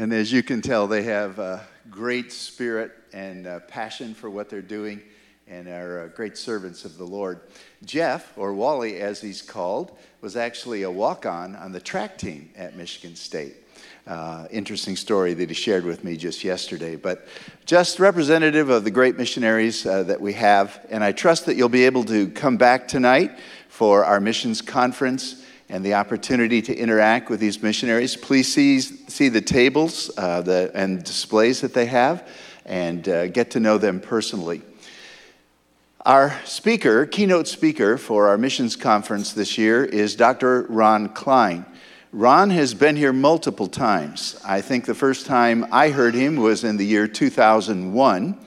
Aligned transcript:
And 0.00 0.12
as 0.12 0.30
you 0.30 0.44
can 0.44 0.62
tell, 0.62 0.86
they 0.86 1.02
have 1.02 1.40
a 1.40 1.66
great 1.90 2.30
spirit 2.30 2.92
and 3.12 3.48
passion 3.66 4.14
for 4.14 4.30
what 4.30 4.48
they're 4.48 4.62
doing 4.62 5.02
and 5.48 5.66
are 5.66 6.06
great 6.14 6.38
servants 6.38 6.84
of 6.84 6.98
the 6.98 7.04
Lord. 7.04 7.40
Jeff, 7.84 8.32
or 8.38 8.54
Wally 8.54 9.00
as 9.00 9.20
he's 9.20 9.42
called, 9.42 9.98
was 10.20 10.36
actually 10.36 10.84
a 10.84 10.90
walk 10.90 11.26
on 11.26 11.56
on 11.56 11.72
the 11.72 11.80
track 11.80 12.16
team 12.16 12.48
at 12.54 12.76
Michigan 12.76 13.16
State. 13.16 13.56
Uh, 14.06 14.46
interesting 14.52 14.94
story 14.94 15.34
that 15.34 15.48
he 15.48 15.54
shared 15.54 15.84
with 15.84 16.04
me 16.04 16.16
just 16.16 16.44
yesterday. 16.44 16.94
But 16.94 17.26
just 17.66 17.98
representative 17.98 18.70
of 18.70 18.84
the 18.84 18.92
great 18.92 19.18
missionaries 19.18 19.84
uh, 19.84 20.04
that 20.04 20.20
we 20.20 20.32
have, 20.34 20.86
and 20.90 21.02
I 21.02 21.10
trust 21.10 21.46
that 21.46 21.56
you'll 21.56 21.68
be 21.68 21.86
able 21.86 22.04
to 22.04 22.28
come 22.28 22.56
back 22.56 22.86
tonight 22.86 23.36
for 23.68 24.04
our 24.04 24.20
missions 24.20 24.62
conference 24.62 25.44
and 25.68 25.84
the 25.84 25.94
opportunity 25.94 26.62
to 26.62 26.74
interact 26.74 27.30
with 27.30 27.40
these 27.40 27.62
missionaries. 27.62 28.16
Please 28.16 28.52
see, 28.52 28.80
see 28.80 29.28
the 29.28 29.40
tables 29.40 30.10
uh, 30.16 30.40
the, 30.40 30.70
and 30.74 31.04
displays 31.04 31.60
that 31.60 31.74
they 31.74 31.86
have 31.86 32.26
and 32.64 33.08
uh, 33.08 33.26
get 33.28 33.50
to 33.52 33.60
know 33.60 33.78
them 33.78 34.00
personally. 34.00 34.62
Our 36.06 36.38
speaker, 36.44 37.04
keynote 37.06 37.48
speaker 37.48 37.98
for 37.98 38.28
our 38.28 38.38
missions 38.38 38.76
conference 38.76 39.32
this 39.32 39.58
year 39.58 39.84
is 39.84 40.16
Dr. 40.16 40.62
Ron 40.68 41.10
Cline. 41.10 41.66
Ron 42.12 42.48
has 42.50 42.72
been 42.72 42.96
here 42.96 43.12
multiple 43.12 43.66
times. 43.66 44.40
I 44.42 44.62
think 44.62 44.86
the 44.86 44.94
first 44.94 45.26
time 45.26 45.66
I 45.70 45.90
heard 45.90 46.14
him 46.14 46.36
was 46.36 46.64
in 46.64 46.78
the 46.78 46.86
year 46.86 47.06
2001, 47.06 48.38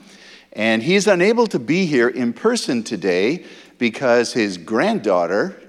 and 0.54 0.82
he's 0.82 1.06
unable 1.06 1.46
to 1.48 1.60
be 1.60 1.86
here 1.86 2.10
in 2.10 2.34
person 2.34 2.82
today 2.82 3.46
because 3.78 4.34
his 4.34 4.58
granddaughter, 4.58 5.62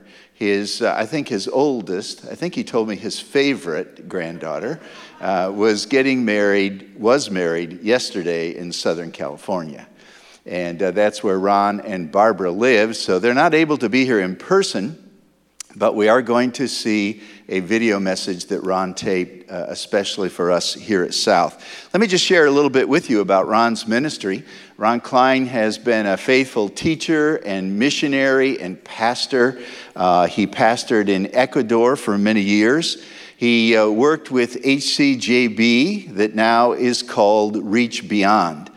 his, 0.42 0.82
uh, 0.82 0.92
I 0.96 1.06
think 1.06 1.28
his 1.28 1.46
oldest, 1.46 2.26
I 2.26 2.34
think 2.34 2.56
he 2.56 2.64
told 2.64 2.88
me 2.88 2.96
his 2.96 3.20
favorite 3.20 4.08
granddaughter, 4.08 4.80
uh, 5.20 5.52
was 5.54 5.86
getting 5.86 6.24
married, 6.24 6.96
was 6.98 7.30
married 7.30 7.82
yesterday 7.82 8.56
in 8.56 8.72
Southern 8.72 9.12
California. 9.12 9.86
And 10.44 10.82
uh, 10.82 10.90
that's 10.90 11.22
where 11.22 11.38
Ron 11.38 11.80
and 11.80 12.10
Barbara 12.10 12.50
live. 12.50 12.96
So 12.96 13.20
they're 13.20 13.34
not 13.34 13.54
able 13.54 13.78
to 13.78 13.88
be 13.88 14.04
here 14.04 14.18
in 14.18 14.34
person, 14.34 14.98
but 15.76 15.94
we 15.94 16.08
are 16.08 16.22
going 16.22 16.50
to 16.52 16.66
see 16.66 17.22
a 17.48 17.60
video 17.60 18.00
message 18.00 18.46
that 18.46 18.62
Ron 18.62 18.94
taped, 18.94 19.48
uh, 19.48 19.66
especially 19.68 20.28
for 20.28 20.50
us 20.50 20.74
here 20.74 21.04
at 21.04 21.14
South. 21.14 21.64
Let 21.94 22.00
me 22.00 22.08
just 22.08 22.24
share 22.24 22.46
a 22.46 22.50
little 22.50 22.68
bit 22.68 22.88
with 22.88 23.08
you 23.08 23.20
about 23.20 23.46
Ron's 23.46 23.86
ministry. 23.86 24.44
Ron 24.82 24.98
Cline 24.98 25.46
has 25.46 25.78
been 25.78 26.06
a 26.06 26.16
faithful 26.16 26.68
teacher 26.68 27.36
and 27.36 27.78
missionary 27.78 28.60
and 28.60 28.82
pastor. 28.82 29.62
Uh, 29.94 30.26
he 30.26 30.44
pastored 30.44 31.08
in 31.08 31.32
Ecuador 31.32 31.94
for 31.94 32.18
many 32.18 32.40
years. 32.40 33.00
He 33.36 33.76
uh, 33.76 33.88
worked 33.88 34.32
with 34.32 34.60
HCJB, 34.60 36.16
that 36.16 36.34
now 36.34 36.72
is 36.72 37.04
called 37.04 37.58
Reach 37.58 38.08
Beyond. 38.08 38.72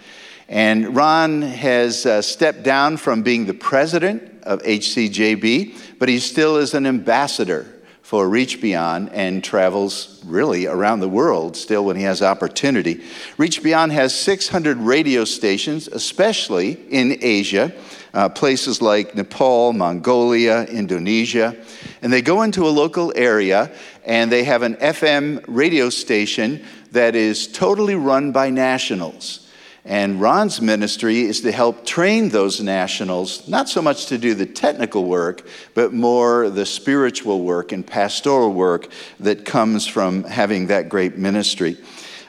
And 0.47 0.95
Ron 0.95 1.41
has 1.41 2.05
uh, 2.05 2.21
stepped 2.21 2.61
down 2.61 2.97
from 2.97 3.23
being 3.23 3.47
the 3.47 3.55
president 3.55 4.43
of 4.43 4.61
HCJB, 4.61 5.97
but 5.97 6.07
he 6.07 6.19
still 6.19 6.57
is 6.57 6.75
an 6.75 6.85
ambassador 6.85 7.74
for 8.05 8.29
Reach 8.29 8.61
Beyond 8.61 9.09
and 9.13 9.43
travels 9.43 10.21
really 10.27 10.67
around 10.67 10.99
the 10.99 11.09
world 11.09 11.57
still 11.57 11.85
when 11.85 11.95
he 11.95 12.03
has 12.03 12.21
opportunity. 12.21 13.03
Reach 13.39 13.63
Beyond 13.63 13.93
has 13.93 14.13
600 14.13 14.77
radio 14.77 15.25
stations, 15.25 15.87
especially 15.87 16.73
in 16.91 17.17
Asia, 17.19 17.73
uh, 18.13 18.29
places 18.29 18.79
like 18.79 19.15
Nepal, 19.15 19.73
Mongolia, 19.73 20.65
Indonesia. 20.65 21.55
And 22.03 22.13
they 22.13 22.21
go 22.21 22.43
into 22.43 22.67
a 22.67 22.69
local 22.69 23.11
area 23.15 23.71
and 24.05 24.31
they 24.31 24.43
have 24.43 24.61
an 24.61 24.75
FM 24.75 25.43
radio 25.47 25.89
station 25.89 26.63
that 26.91 27.15
is 27.15 27.47
totally 27.47 27.95
run 27.95 28.31
by 28.31 28.51
nationals. 28.51 29.44
And 29.85 30.19
Ron's 30.19 30.61
ministry 30.61 31.21
is 31.21 31.41
to 31.41 31.51
help 31.51 31.85
train 31.85 32.29
those 32.29 32.59
nationals, 32.59 33.47
not 33.47 33.69
so 33.69 33.83
much 33.83 34.07
to 34.07 34.17
do 34.17 34.33
the 34.33 34.47
technical 34.47 35.05
work, 35.05 35.47
but 35.75 35.93
more 35.93 36.49
the 36.49 36.65
spiritual 36.65 37.43
work 37.43 37.71
and 37.71 37.85
pastoral 37.85 38.51
work 38.51 38.87
that 39.19 39.45
comes 39.45 39.85
from 39.85 40.23
having 40.23 40.67
that 40.67 40.89
great 40.89 41.19
ministry. 41.19 41.77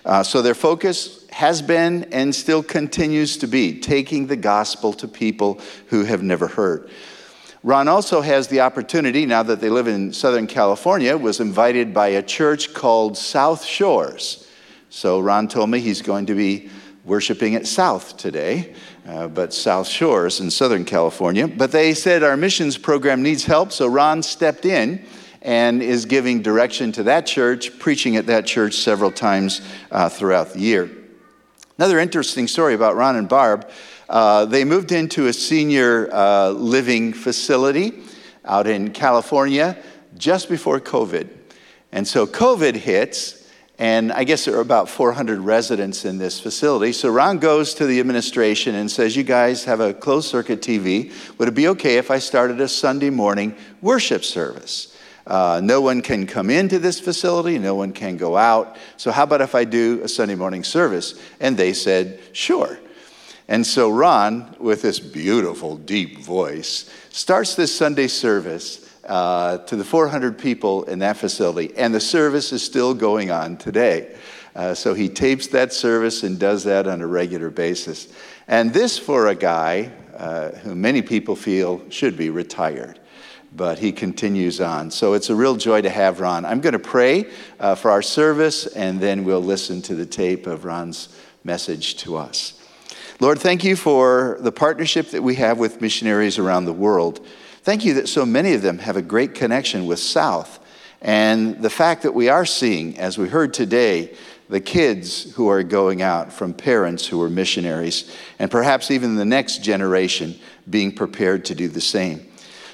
Uh, 0.04 0.22
so 0.22 0.42
their 0.42 0.54
focus 0.54 1.26
has 1.31 1.62
been 1.62 2.04
and 2.12 2.34
still 2.34 2.62
continues 2.62 3.38
to 3.38 3.47
be 3.47 3.81
taking 3.81 4.26
the 4.26 4.36
gospel 4.36 4.92
to 4.92 5.08
people 5.08 5.58
who 5.86 6.04
have 6.04 6.22
never 6.22 6.47
heard. 6.47 6.91
Ron 7.62 7.88
also 7.88 8.20
has 8.20 8.48
the 8.48 8.60
opportunity, 8.60 9.25
now 9.25 9.42
that 9.42 9.60
they 9.60 9.70
live 9.70 9.88
in 9.88 10.12
Southern 10.12 10.47
California, 10.47 11.16
was 11.16 11.41
invited 11.41 11.94
by 11.94 12.08
a 12.08 12.22
church 12.22 12.75
called 12.75 13.16
South 13.16 13.64
Shores. 13.64 14.47
So 14.91 15.20
Ron 15.20 15.48
told 15.48 15.70
me 15.70 15.81
he's 15.81 16.02
going 16.02 16.26
to 16.26 16.34
be 16.34 16.70
worshiping 17.06 17.55
at 17.55 17.67
South 17.67 18.19
today, 18.19 18.75
uh, 19.09 19.28
but 19.28 19.55
South 19.55 19.89
Shores 19.89 20.41
in 20.41 20.50
Southern 20.50 20.84
California. 20.84 21.49
But 21.49 21.72
they 21.72 21.94
said 21.94 22.22
our 22.22 22.37
missions 22.37 22.77
program 22.77 23.22
needs 23.22 23.44
help, 23.44 23.72
so 23.72 23.87
Ron 23.87 24.22
stepped 24.22 24.67
in 24.67 25.03
and 25.41 25.83
is 25.83 26.05
giving 26.05 26.43
direction 26.43 26.93
to 26.93 27.05
that 27.05 27.25
church, 27.25 27.78
preaching 27.78 28.17
at 28.17 28.27
that 28.27 28.44
church 28.44 28.75
several 28.75 29.12
times 29.12 29.62
uh, 29.91 30.09
throughout 30.09 30.53
the 30.53 30.61
year. 30.61 30.91
Another 31.78 31.99
interesting 31.99 32.49
story 32.49 32.75
about 32.75 32.97
Ron 32.97 33.17
and 33.17 33.28
Barb 33.28 33.71
uh, 34.09 34.44
they 34.44 34.65
moved 34.65 34.93
into 34.93 35.27
a 35.27 35.33
senior 35.33 36.09
uh, 36.12 36.50
living 36.50 37.12
facility 37.12 37.93
out 38.44 38.67
in 38.67 38.93
California 38.93 39.77
just 40.17 40.49
before 40.49 40.81
COVID. 40.81 41.28
And 41.91 42.06
so 42.06 42.27
COVID 42.27 42.77
hits, 42.77 43.45
and 43.78 44.10
I 44.10 44.25
guess 44.25 44.47
there 44.47 44.56
are 44.56 44.62
about 44.62 44.88
400 44.88 45.38
residents 45.38 46.06
in 46.06 46.16
this 46.16 46.41
facility. 46.41 46.92
So 46.92 47.10
Ron 47.10 47.38
goes 47.38 47.75
to 47.75 47.87
the 47.87 48.00
administration 48.00 48.75
and 48.75 48.91
says, 48.91 49.16
You 49.16 49.22
guys 49.22 49.64
have 49.64 49.81
a 49.81 49.92
closed 49.92 50.28
circuit 50.28 50.62
TV. 50.62 51.12
Would 51.38 51.48
it 51.48 51.54
be 51.54 51.69
okay 51.69 51.98
if 51.98 52.10
I 52.10 52.19
started 52.19 52.60
a 52.60 52.69
Sunday 52.69 53.10
morning 53.10 53.54
worship 53.82 54.25
service? 54.25 54.97
Uh, 55.26 55.60
no 55.62 55.81
one 55.81 56.00
can 56.00 56.26
come 56.26 56.48
into 56.48 56.78
this 56.78 57.00
facility, 57.00 57.59
no 57.59 57.75
one 57.75 57.92
can 57.92 58.16
go 58.16 58.37
out. 58.37 58.76
So, 58.97 59.10
how 59.10 59.25
about 59.25 59.42
if 59.42 59.54
I 59.54 59.64
do 59.64 60.00
a 60.03 60.08
Sunday 60.08 60.37
morning 60.37 60.64
service? 60.64 61.20
And 61.41 61.56
they 61.56 61.75
said, 61.75 62.20
Sure. 62.32 62.78
And 63.48 63.64
so 63.64 63.91
Ron, 63.91 64.56
with 64.58 64.82
this 64.82 64.98
beautiful, 64.98 65.76
deep 65.76 66.19
voice, 66.19 66.91
starts 67.10 67.54
this 67.54 67.76
Sunday 67.76 68.08
service 68.08 68.85
uh, 69.06 69.59
to 69.59 69.77
the 69.77 69.84
400 69.84 70.39
people 70.39 70.84
in 70.84 70.99
that 71.00 71.17
facility, 71.17 71.72
and 71.77 71.94
the 71.94 72.00
service 72.00 72.53
is 72.53 72.62
still 72.62 72.94
going 72.94 73.31
on 73.31 73.56
today. 73.56 74.17
Uh, 74.55 74.75
so 74.75 74.94
he 74.94 75.09
tapes 75.09 75.49
that 75.49 75.72
service 75.72 76.22
and 76.22 76.39
does 76.39 76.65
that 76.65 76.87
on 76.87 77.03
a 77.03 77.06
regular 77.06 77.50
basis. 77.50 78.09
And 78.49 78.72
this 78.72 78.99
for 78.99 79.28
a 79.28 79.34
guy 79.34 79.93
uh, 80.17 80.50
who 80.50 80.75
many 80.75 81.03
people 81.03 81.37
feel 81.37 81.83
should 81.91 82.17
be 82.17 82.31
retired. 82.31 82.99
But 83.55 83.78
he 83.78 83.93
continues 83.93 84.61
on. 84.61 84.91
So 84.91 85.15
it's 85.15 85.31
a 85.31 85.34
real 85.34 85.56
joy 85.56 85.83
to 85.83 85.91
have 85.91 86.21
Ron. 86.21 86.44
I'm 86.44 86.61
going 86.61 86.73
to 86.73 86.78
pray 86.78 87.31
uh, 87.61 87.75
for 87.75 87.91
our 87.91 88.03
service, 88.03 88.67
and 88.67 88.99
then 88.99 89.25
we'll 89.25 89.43
listen 89.43 89.83
to 89.83 89.94
the 89.94 90.06
tape 90.06 90.47
of 90.47 90.65
Ron's 90.65 91.09
message 91.44 91.97
to 91.99 92.17
us. 92.17 92.61
Lord, 93.21 93.38
thank 93.38 93.65
you 93.65 93.77
for 93.77 94.37
the 94.41 94.53
partnership 94.53 95.11
that 95.11 95.23
we 95.23 95.37
have 95.37 95.59
with 95.59 95.81
missionaries 95.81 96.38
around 96.38 96.65
the 96.65 96.73
world. 96.73 97.27
Thank 97.66 97.84
you 97.84 97.94
that 97.94 98.09
so 98.09 98.25
many 98.25 98.54
of 98.54 98.62
them 98.62 98.78
have 98.78 98.97
a 98.97 99.03
great 99.03 99.34
connection 99.34 99.87
with 99.87 99.99
South. 99.99 100.60
And 101.03 101.60
the 101.60 101.69
fact 101.69 102.04
that 102.04 102.15
we 102.15 102.28
are 102.28 102.47
seeing, 102.47 102.97
as 102.97 103.19
we 103.19 103.28
heard 103.28 103.53
today, 103.53 104.15
the 104.49 104.60
kids 104.60 105.32
who 105.32 105.49
are 105.49 105.65
going 105.65 106.00
out 106.00 106.32
from 106.32 106.55
parents 106.55 107.09
who 107.09 107.21
are 107.22 107.28
missionaries, 107.28 108.09
and 108.38 108.53
perhaps 108.53 108.93
even 108.93 109.16
the 109.16 109.25
next 109.25 109.65
generation 109.65 110.38
being 110.71 110.93
prepared 110.93 111.44
to 111.47 111.56
do 111.56 111.66
the 111.66 111.81
same. 111.81 112.28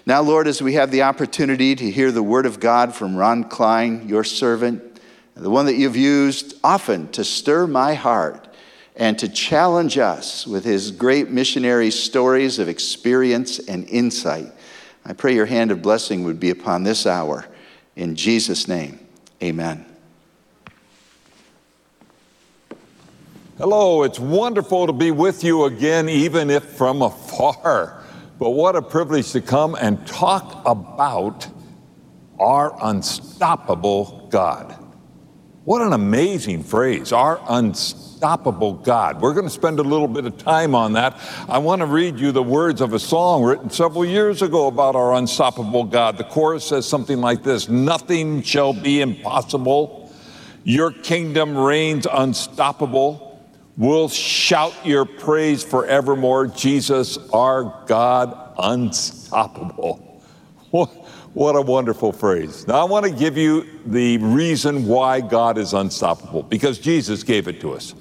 Now, 0.04 0.20
Lord, 0.20 0.46
as 0.46 0.60
we 0.60 0.74
have 0.74 0.90
the 0.90 1.04
opportunity 1.04 1.74
to 1.74 1.90
hear 1.90 2.12
the 2.12 2.22
word 2.22 2.44
of 2.44 2.60
God 2.60 2.94
from 2.94 3.16
Ron 3.16 3.44
Cline, 3.44 4.10
your 4.10 4.24
servant, 4.24 5.00
the 5.34 5.48
one 5.48 5.64
that 5.64 5.76
you've 5.76 5.96
used 5.96 6.60
often 6.62 7.10
to 7.12 7.24
stir 7.24 7.66
my 7.66 7.94
heart 7.94 8.46
and 8.94 9.18
to 9.20 9.28
challenge 9.30 9.96
us 9.96 10.46
with 10.46 10.66
his 10.66 10.90
great 10.90 11.30
missionary 11.30 11.90
stories 11.90 12.58
of 12.58 12.68
experience 12.68 13.58
and 13.58 13.88
insight. 13.88 14.52
I 15.04 15.12
pray 15.12 15.34
your 15.34 15.46
hand 15.46 15.70
of 15.70 15.82
blessing 15.82 16.24
would 16.24 16.38
be 16.38 16.50
upon 16.50 16.84
this 16.84 17.06
hour. 17.06 17.46
In 17.96 18.14
Jesus' 18.14 18.68
name, 18.68 19.00
amen. 19.42 19.84
Hello, 23.58 24.02
it's 24.02 24.18
wonderful 24.18 24.86
to 24.86 24.92
be 24.92 25.10
with 25.10 25.44
you 25.44 25.64
again, 25.64 26.08
even 26.08 26.50
if 26.50 26.64
from 26.64 27.02
afar. 27.02 28.02
But 28.38 28.50
what 28.50 28.76
a 28.76 28.82
privilege 28.82 29.32
to 29.32 29.40
come 29.40 29.74
and 29.74 30.04
talk 30.06 30.62
about 30.66 31.46
our 32.40 32.76
unstoppable 32.82 34.26
God. 34.30 34.76
What 35.64 35.82
an 35.82 35.92
amazing 35.92 36.64
phrase, 36.64 37.12
our 37.12 37.40
unstoppable 37.48 38.01
unstoppable 38.22 38.74
God. 38.74 39.20
We're 39.20 39.34
going 39.34 39.46
to 39.46 39.50
spend 39.50 39.80
a 39.80 39.82
little 39.82 40.06
bit 40.06 40.26
of 40.26 40.38
time 40.38 40.76
on 40.76 40.92
that. 40.92 41.18
I 41.48 41.58
want 41.58 41.80
to 41.80 41.86
read 41.86 42.20
you 42.20 42.30
the 42.30 42.42
words 42.42 42.80
of 42.80 42.92
a 42.92 42.98
song 43.00 43.42
written 43.42 43.68
several 43.68 44.04
years 44.04 44.42
ago 44.42 44.68
about 44.68 44.94
our 44.94 45.14
unstoppable 45.14 45.82
God. 45.82 46.18
The 46.18 46.24
chorus 46.24 46.64
says 46.64 46.88
something 46.88 47.20
like 47.20 47.42
this 47.42 47.68
Nothing 47.68 48.42
shall 48.42 48.74
be 48.74 49.00
impossible. 49.00 50.12
Your 50.62 50.92
kingdom 50.92 51.58
reigns 51.58 52.06
unstoppable. 52.06 53.44
We'll 53.76 54.08
shout 54.08 54.86
your 54.86 55.04
praise 55.04 55.64
forevermore. 55.64 56.46
Jesus, 56.46 57.18
our 57.32 57.84
God, 57.88 58.54
unstoppable. 58.56 60.22
What 60.70 61.56
a 61.56 61.62
wonderful 61.62 62.12
phrase. 62.12 62.68
Now, 62.68 62.74
I 62.74 62.84
want 62.84 63.06
to 63.06 63.10
give 63.10 63.38
you 63.38 63.66
the 63.86 64.18
reason 64.18 64.86
why 64.86 65.22
God 65.22 65.56
is 65.56 65.72
unstoppable, 65.72 66.42
because 66.42 66.78
Jesus 66.78 67.22
gave 67.22 67.48
it 67.48 67.58
to 67.62 67.72
us. 67.72 67.94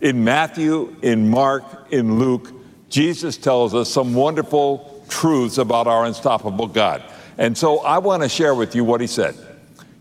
In 0.00 0.24
Matthew, 0.24 0.96
in 1.02 1.28
Mark, 1.28 1.64
in 1.90 2.18
Luke, 2.18 2.52
Jesus 2.88 3.36
tells 3.36 3.74
us 3.74 3.90
some 3.90 4.14
wonderful 4.14 5.04
truths 5.08 5.58
about 5.58 5.86
our 5.86 6.04
unstoppable 6.04 6.66
God. 6.66 7.02
And 7.38 7.56
so 7.56 7.80
I 7.80 7.98
want 7.98 8.22
to 8.22 8.28
share 8.28 8.54
with 8.54 8.74
you 8.74 8.84
what 8.84 9.00
he 9.00 9.06
said. 9.06 9.34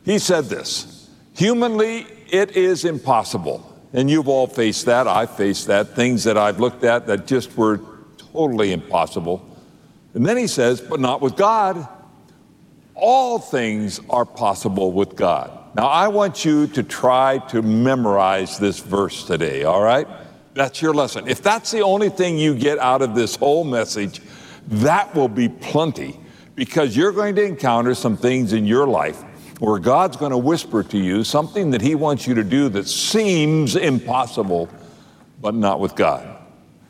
He 0.06 0.19
said 0.19 0.46
this 0.46 1.10
Humanly, 1.36 2.07
it 2.30 2.51
is 2.56 2.86
impossible. 2.86 3.66
And 3.94 4.10
you've 4.10 4.28
all 4.28 4.48
faced 4.48 4.86
that. 4.86 5.07
I've 5.07 5.36
faced 5.36 5.68
that. 5.68 5.96
Things 5.96 6.24
that 6.25 6.38
I've 6.38 6.60
looked 6.60 6.84
at 6.84 7.07
that 7.07 7.25
just 7.25 7.57
were 7.57 7.80
totally 8.34 8.72
impossible. 8.72 9.46
And 10.13 10.25
then 10.25 10.38
he 10.38 10.48
says, 10.48 10.81
but 10.81 11.00
not 11.00 11.22
with 11.22 11.36
God. 11.36 11.88
All 12.94 13.40
things 13.40 14.00
are 14.10 14.25
possible 14.25 14.92
with 14.92 15.16
God. 15.16 15.51
Now, 15.79 15.87
I 15.87 16.09
want 16.09 16.43
you 16.43 16.67
to 16.67 16.83
try 16.83 17.37
to 17.51 17.61
memorize 17.61 18.59
this 18.59 18.79
verse 18.79 19.23
today, 19.23 19.63
all 19.63 19.81
right? 19.81 20.05
That's 20.53 20.81
your 20.81 20.93
lesson. 20.93 21.25
If 21.29 21.41
that's 21.41 21.71
the 21.71 21.79
only 21.83 22.09
thing 22.09 22.37
you 22.37 22.53
get 22.53 22.79
out 22.79 23.01
of 23.01 23.15
this 23.15 23.37
whole 23.37 23.63
message, 23.63 24.19
that 24.67 25.15
will 25.15 25.29
be 25.29 25.47
plenty 25.47 26.19
because 26.55 26.97
you're 26.97 27.13
going 27.13 27.33
to 27.35 27.45
encounter 27.45 27.95
some 27.95 28.17
things 28.17 28.51
in 28.51 28.65
your 28.65 28.87
life 28.87 29.21
where 29.61 29.79
God's 29.79 30.17
going 30.17 30.33
to 30.33 30.37
whisper 30.37 30.83
to 30.83 30.97
you 30.97 31.23
something 31.23 31.71
that 31.71 31.79
He 31.79 31.95
wants 31.95 32.27
you 32.27 32.33
to 32.33 32.43
do 32.43 32.67
that 32.67 32.85
seems 32.85 33.77
impossible, 33.77 34.67
but 35.39 35.55
not 35.55 35.79
with 35.79 35.95
God. 35.95 36.27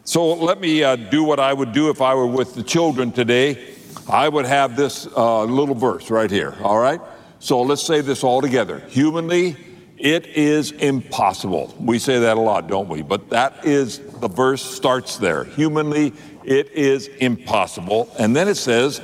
So 0.04 0.34
let 0.34 0.60
me 0.60 0.84
uh, 0.84 0.96
do 0.96 1.24
what 1.24 1.40
I 1.40 1.54
would 1.54 1.74
do 1.74 1.92
if 1.92 2.02
I 2.02 2.16
were 2.16 2.26
with 2.26 2.56
the 2.56 2.64
children 2.64 3.12
today. 3.12 3.72
I 4.10 4.28
would 4.28 4.48
have 4.48 4.76
this 4.76 5.06
uh, 5.16 5.44
little 5.44 5.76
verse 5.76 6.10
right 6.10 6.32
here, 6.32 6.56
all 6.64 6.80
right? 6.80 7.00
So 7.40 7.62
let's 7.62 7.82
say 7.82 8.02
this 8.02 8.24
all 8.24 8.42
together. 8.42 8.80
Humanly, 8.90 9.56
it 9.98 10.28
is 10.28 10.72
impossible. 10.72 11.74
We 11.80 12.00
say 12.00 12.20
that 12.20 12.38
a 12.38 12.40
lot, 12.40 12.68
don't 12.68 12.88
we? 12.90 13.02
But 13.02 13.30
that 13.30 13.66
is 13.66 14.00
the 14.00 14.28
verse 14.28 14.64
starts 14.64 15.18
there. 15.18 15.46
Humanly, 15.46 16.14
it 16.44 16.72
is 16.72 17.08
impossible. 17.08 18.14
And 18.20 18.36
then 18.36 18.48
it 18.48 18.56
says, 18.56 19.02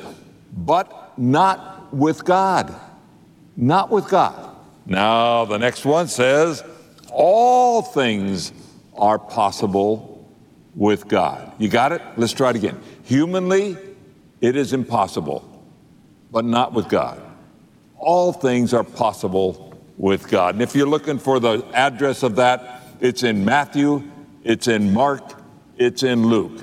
but 0.55 1.17
not 1.17 1.93
with 1.93 2.23
God. 2.23 2.73
Not 3.57 3.89
with 3.89 4.09
God. 4.09 4.55
Now, 4.85 5.45
the 5.45 5.57
next 5.57 5.85
one 5.85 6.07
says, 6.07 6.63
all 7.11 7.81
things 7.81 8.51
are 8.97 9.17
possible 9.17 10.29
with 10.75 11.07
God. 11.07 11.53
You 11.57 11.69
got 11.69 11.93
it? 11.93 12.01
Let's 12.17 12.33
try 12.33 12.49
it 12.49 12.57
again. 12.57 12.79
Humanly, 13.03 13.77
it 14.41 14.55
is 14.55 14.73
impossible, 14.73 15.43
but 16.31 16.43
not 16.45 16.73
with 16.73 16.89
God. 16.89 17.21
All 18.05 18.31
things 18.31 18.71
are 18.71 18.83
possible 18.83 19.73
with 19.97 20.29
God. 20.29 20.53
And 20.53 20.61
if 20.61 20.75
you're 20.75 20.87
looking 20.87 21.17
for 21.17 21.39
the 21.39 21.65
address 21.73 22.21
of 22.21 22.35
that, 22.35 22.83
it's 23.01 23.23
in 23.23 23.43
Matthew, 23.43 24.03
it's 24.43 24.67
in 24.67 24.93
Mark, 24.93 25.41
it's 25.75 26.03
in 26.03 26.27
Luke. 26.27 26.61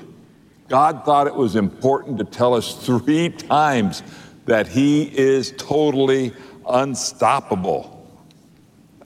God 0.69 1.03
thought 1.03 1.27
it 1.27 1.35
was 1.35 1.57
important 1.57 2.17
to 2.19 2.23
tell 2.23 2.53
us 2.53 2.73
three 2.85 3.27
times 3.27 4.03
that 4.45 4.69
He 4.69 5.03
is 5.03 5.51
totally 5.57 6.31
unstoppable. 6.65 8.07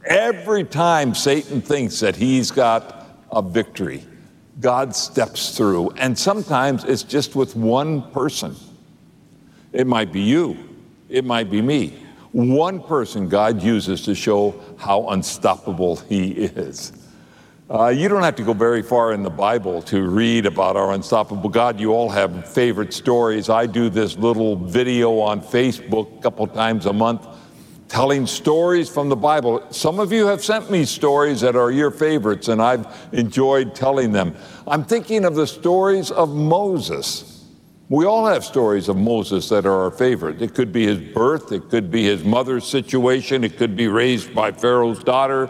Every 0.05 0.63
time 0.63 1.15
Satan 1.15 1.59
thinks 1.59 1.99
that 2.01 2.15
he's 2.15 2.51
got 2.51 3.07
a 3.31 3.41
victory, 3.41 4.05
God 4.59 4.95
steps 4.95 5.57
through. 5.57 5.89
And 5.97 6.15
sometimes 6.15 6.83
it's 6.83 7.01
just 7.01 7.35
with 7.35 7.55
one 7.55 8.09
person. 8.11 8.55
It 9.73 9.87
might 9.87 10.13
be 10.13 10.21
you, 10.21 10.57
it 11.09 11.25
might 11.25 11.49
be 11.49 11.63
me. 11.63 12.06
One 12.31 12.81
person 12.81 13.29
God 13.29 13.61
uses 13.61 14.03
to 14.03 14.15
show 14.15 14.55
how 14.77 15.09
unstoppable 15.09 15.95
He 15.97 16.31
is. 16.31 16.91
Uh, 17.69 17.87
you 17.87 18.07
don't 18.07 18.23
have 18.23 18.35
to 18.37 18.43
go 18.43 18.53
very 18.53 18.81
far 18.81 19.11
in 19.11 19.23
the 19.23 19.29
Bible 19.29 19.81
to 19.81 20.07
read 20.07 20.45
about 20.45 20.77
our 20.77 20.93
unstoppable 20.93 21.49
God. 21.49 21.79
You 21.79 21.93
all 21.93 22.09
have 22.09 22.49
favorite 22.49 22.93
stories. 22.93 23.49
I 23.49 23.65
do 23.65 23.89
this 23.89 24.17
little 24.17 24.55
video 24.55 25.19
on 25.19 25.41
Facebook 25.41 26.19
a 26.19 26.21
couple 26.21 26.47
times 26.47 26.85
a 26.85 26.93
month 26.93 27.27
telling 27.87 28.25
stories 28.25 28.89
from 28.89 29.09
the 29.09 29.15
Bible. 29.15 29.65
Some 29.71 29.99
of 29.99 30.11
you 30.11 30.27
have 30.27 30.43
sent 30.43 30.69
me 30.69 30.85
stories 30.85 31.41
that 31.41 31.55
are 31.55 31.71
your 31.71 31.91
favorites, 31.91 32.47
and 32.47 32.61
I've 32.61 32.87
enjoyed 33.11 33.75
telling 33.75 34.11
them. 34.11 34.35
I'm 34.67 34.83
thinking 34.83 35.25
of 35.25 35.35
the 35.35 35.47
stories 35.47 36.11
of 36.11 36.35
Moses. 36.35 37.36
We 37.89 38.03
all 38.03 38.25
have 38.25 38.43
stories 38.43 38.89
of 38.89 38.97
Moses 38.97 39.47
that 39.47 39.65
are 39.65 39.83
our 39.83 39.91
favorite. 39.91 40.41
It 40.41 40.53
could 40.53 40.73
be 40.73 40.85
his 40.85 40.99
birth, 40.99 41.53
it 41.53 41.69
could 41.69 41.89
be 41.89 42.03
his 42.03 42.21
mother's 42.21 42.67
situation, 42.67 43.45
it 43.45 43.55
could 43.55 43.77
be 43.77 43.87
raised 43.87 44.35
by 44.35 44.51
Pharaoh's 44.51 45.01
daughter, 45.01 45.49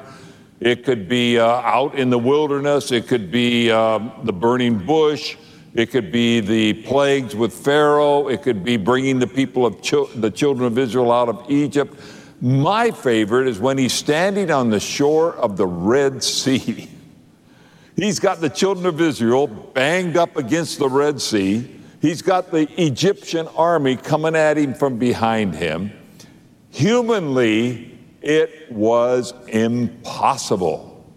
it 0.60 0.86
could 0.86 1.10
be 1.10 1.40
uh, 1.40 1.48
out 1.48 1.96
in 1.96 2.12
the 2.12 2.20
wilderness, 2.20 2.92
it 2.92 3.08
could 3.08 3.32
be 3.32 3.72
uh, 3.72 4.00
the 4.24 4.34
burning 4.34 4.78
bush. 4.78 5.36
It 5.74 5.92
could 5.92 6.12
be 6.12 6.40
the 6.40 6.74
plagues 6.84 7.36
with 7.36 7.54
Pharaoh. 7.54 8.30
It 8.30 8.42
could 8.42 8.64
be 8.64 8.78
bringing 8.78 9.20
the 9.20 9.28
people 9.28 9.64
of 9.64 9.80
the 9.80 10.32
children 10.32 10.66
of 10.66 10.76
Israel 10.80 11.12
out 11.12 11.30
of 11.30 11.52
Egypt. 11.52 12.00
My 12.42 12.90
favorite 12.90 13.48
is 13.48 13.60
when 13.60 13.78
he's 13.78 13.94
standing 13.94 14.50
on 14.50 14.72
the 14.72 14.80
shore 14.80 15.36
of 15.36 15.56
the 15.56 15.68
Red 15.68 16.24
Sea. 16.24 16.90
He's 17.96 18.20
got 18.20 18.42
the 18.42 18.50
children 18.50 18.88
of 18.88 19.02
Israel 19.02 19.46
banged 19.46 20.18
up 20.18 20.36
against 20.36 20.80
the 20.80 20.90
Red 20.90 21.22
Sea. 21.22 21.77
He's 22.00 22.22
got 22.22 22.52
the 22.52 22.68
Egyptian 22.82 23.48
army 23.50 23.96
coming 23.96 24.36
at 24.36 24.58
him 24.58 24.74
from 24.74 24.98
behind 24.98 25.56
him. 25.56 25.92
Humanly, 26.70 27.98
it 28.22 28.72
was 28.72 29.34
impossible, 29.48 31.12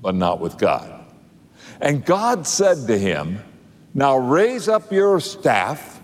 but 0.00 0.14
not 0.14 0.40
with 0.40 0.56
God. 0.56 1.04
And 1.80 2.04
God 2.04 2.46
said 2.46 2.86
to 2.86 2.98
him, 2.98 3.42
Now 3.92 4.16
raise 4.16 4.68
up 4.68 4.90
your 4.90 5.20
staff 5.20 6.00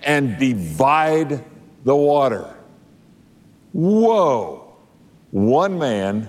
and 0.00 0.38
divide 0.38 1.44
the 1.84 1.96
water. 1.96 2.54
Whoa! 3.72 4.76
One 5.30 5.78
man 5.78 6.28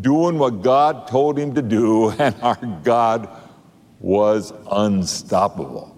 doing 0.00 0.38
what 0.38 0.62
God 0.62 1.08
told 1.08 1.38
him 1.38 1.54
to 1.54 1.62
do, 1.62 2.10
and 2.18 2.34
our 2.42 2.56
God 2.84 3.28
was 4.00 4.52
unstoppable. 4.70 5.95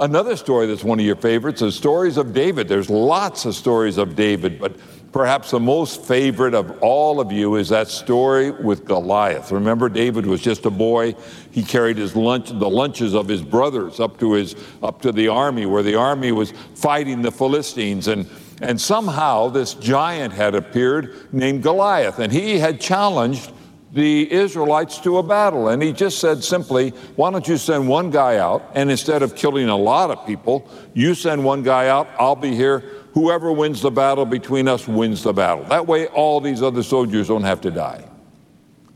Another 0.00 0.36
story 0.36 0.66
that's 0.66 0.84
one 0.84 1.00
of 1.00 1.04
your 1.04 1.16
favorites 1.16 1.60
is 1.60 1.74
stories 1.74 2.18
of 2.18 2.32
David. 2.32 2.68
There's 2.68 2.88
lots 2.88 3.44
of 3.44 3.54
stories 3.56 3.98
of 3.98 4.14
David, 4.14 4.60
but 4.60 4.76
perhaps 5.10 5.50
the 5.50 5.58
most 5.58 6.04
favorite 6.04 6.54
of 6.54 6.80
all 6.82 7.20
of 7.20 7.32
you 7.32 7.56
is 7.56 7.68
that 7.70 7.88
story 7.88 8.52
with 8.52 8.84
Goliath. 8.84 9.50
Remember, 9.50 9.88
David 9.88 10.24
was 10.24 10.40
just 10.40 10.66
a 10.66 10.70
boy. 10.70 11.16
He 11.50 11.64
carried 11.64 11.96
his 11.96 12.14
lunch, 12.14 12.50
the 12.50 12.70
lunches 12.70 13.14
of 13.14 13.26
his 13.26 13.42
brothers 13.42 13.98
up 13.98 14.20
to 14.20 14.34
his 14.34 14.54
up 14.84 15.02
to 15.02 15.10
the 15.10 15.28
army, 15.28 15.66
where 15.66 15.82
the 15.82 15.96
army 15.96 16.30
was 16.30 16.52
fighting 16.74 17.22
the 17.22 17.32
Philistines 17.32 18.06
and 18.06 18.28
and 18.60 18.80
somehow 18.80 19.48
this 19.48 19.74
giant 19.74 20.32
had 20.32 20.54
appeared 20.54 21.32
named 21.32 21.62
Goliath, 21.62 22.18
and 22.18 22.32
he 22.32 22.58
had 22.58 22.80
challenged 22.80 23.52
the 23.92 24.30
Israelites 24.30 24.98
to 24.98 25.18
a 25.18 25.22
battle. 25.22 25.68
And 25.68 25.82
he 25.82 25.92
just 25.92 26.18
said 26.18 26.44
simply, 26.44 26.90
Why 27.16 27.30
don't 27.30 27.46
you 27.46 27.56
send 27.56 27.88
one 27.88 28.10
guy 28.10 28.36
out? 28.36 28.70
And 28.74 28.90
instead 28.90 29.22
of 29.22 29.34
killing 29.34 29.68
a 29.68 29.76
lot 29.76 30.10
of 30.10 30.26
people, 30.26 30.68
you 30.94 31.14
send 31.14 31.44
one 31.44 31.62
guy 31.62 31.88
out, 31.88 32.08
I'll 32.18 32.36
be 32.36 32.54
here. 32.54 32.80
Whoever 33.14 33.50
wins 33.50 33.80
the 33.80 33.90
battle 33.90 34.26
between 34.26 34.68
us 34.68 34.86
wins 34.86 35.22
the 35.22 35.32
battle. 35.32 35.64
That 35.64 35.86
way, 35.86 36.06
all 36.08 36.40
these 36.40 36.62
other 36.62 36.82
soldiers 36.82 37.28
don't 37.28 37.42
have 37.42 37.60
to 37.62 37.70
die. 37.70 38.04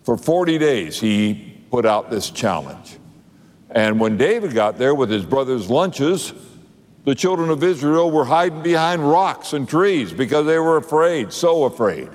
For 0.05 0.17
40 0.17 0.59
days, 0.59 1.01
he 1.01 1.65
put 1.71 1.87
out 1.87 2.11
this 2.11 2.31
challenge. 2.31 2.99
And 3.71 3.99
when 3.99 4.19
David 4.19 4.53
got 4.53 4.77
there 4.77 4.95
with 4.95 5.11
his 5.11 5.25
brother's 5.25 5.71
lunches, 5.71 6.35
the 7.05 7.15
children 7.15 7.51
of 7.51 7.65
Israel 7.65 8.11
were 8.11 8.25
hiding 8.25 8.63
behind 8.63 9.09
rocks 9.09 9.55
and 9.55 9.69
trees 9.69 10.13
because 10.13 10.47
they 10.47 10.59
were 10.59 10.77
afraid, 10.77 11.33
so 11.33 11.65
afraid. 11.65 12.11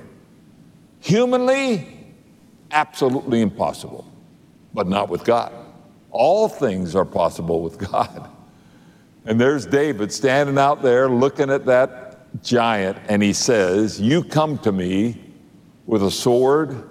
Humanly, 1.00 1.97
absolutely 2.72 3.42
impossible, 3.42 4.10
but 4.74 4.88
not 4.88 5.10
with 5.10 5.24
God. 5.24 5.54
All 6.12 6.48
things 6.48 6.96
are 6.96 7.06
possible 7.06 7.62
with 7.62 7.78
God. 7.78 8.30
And 9.28 9.42
there's 9.42 9.66
David 9.66 10.14
standing 10.14 10.58
out 10.58 10.82
there 10.82 11.10
looking 11.10 11.50
at 11.50 11.66
that 11.66 12.42
giant, 12.44 12.98
and 13.10 13.22
he 13.22 13.34
says, 13.34 14.00
You 14.00 14.24
come 14.24 14.58
to 14.60 14.72
me 14.72 15.22
with 15.86 16.02
a 16.02 16.10
sword 16.10 16.82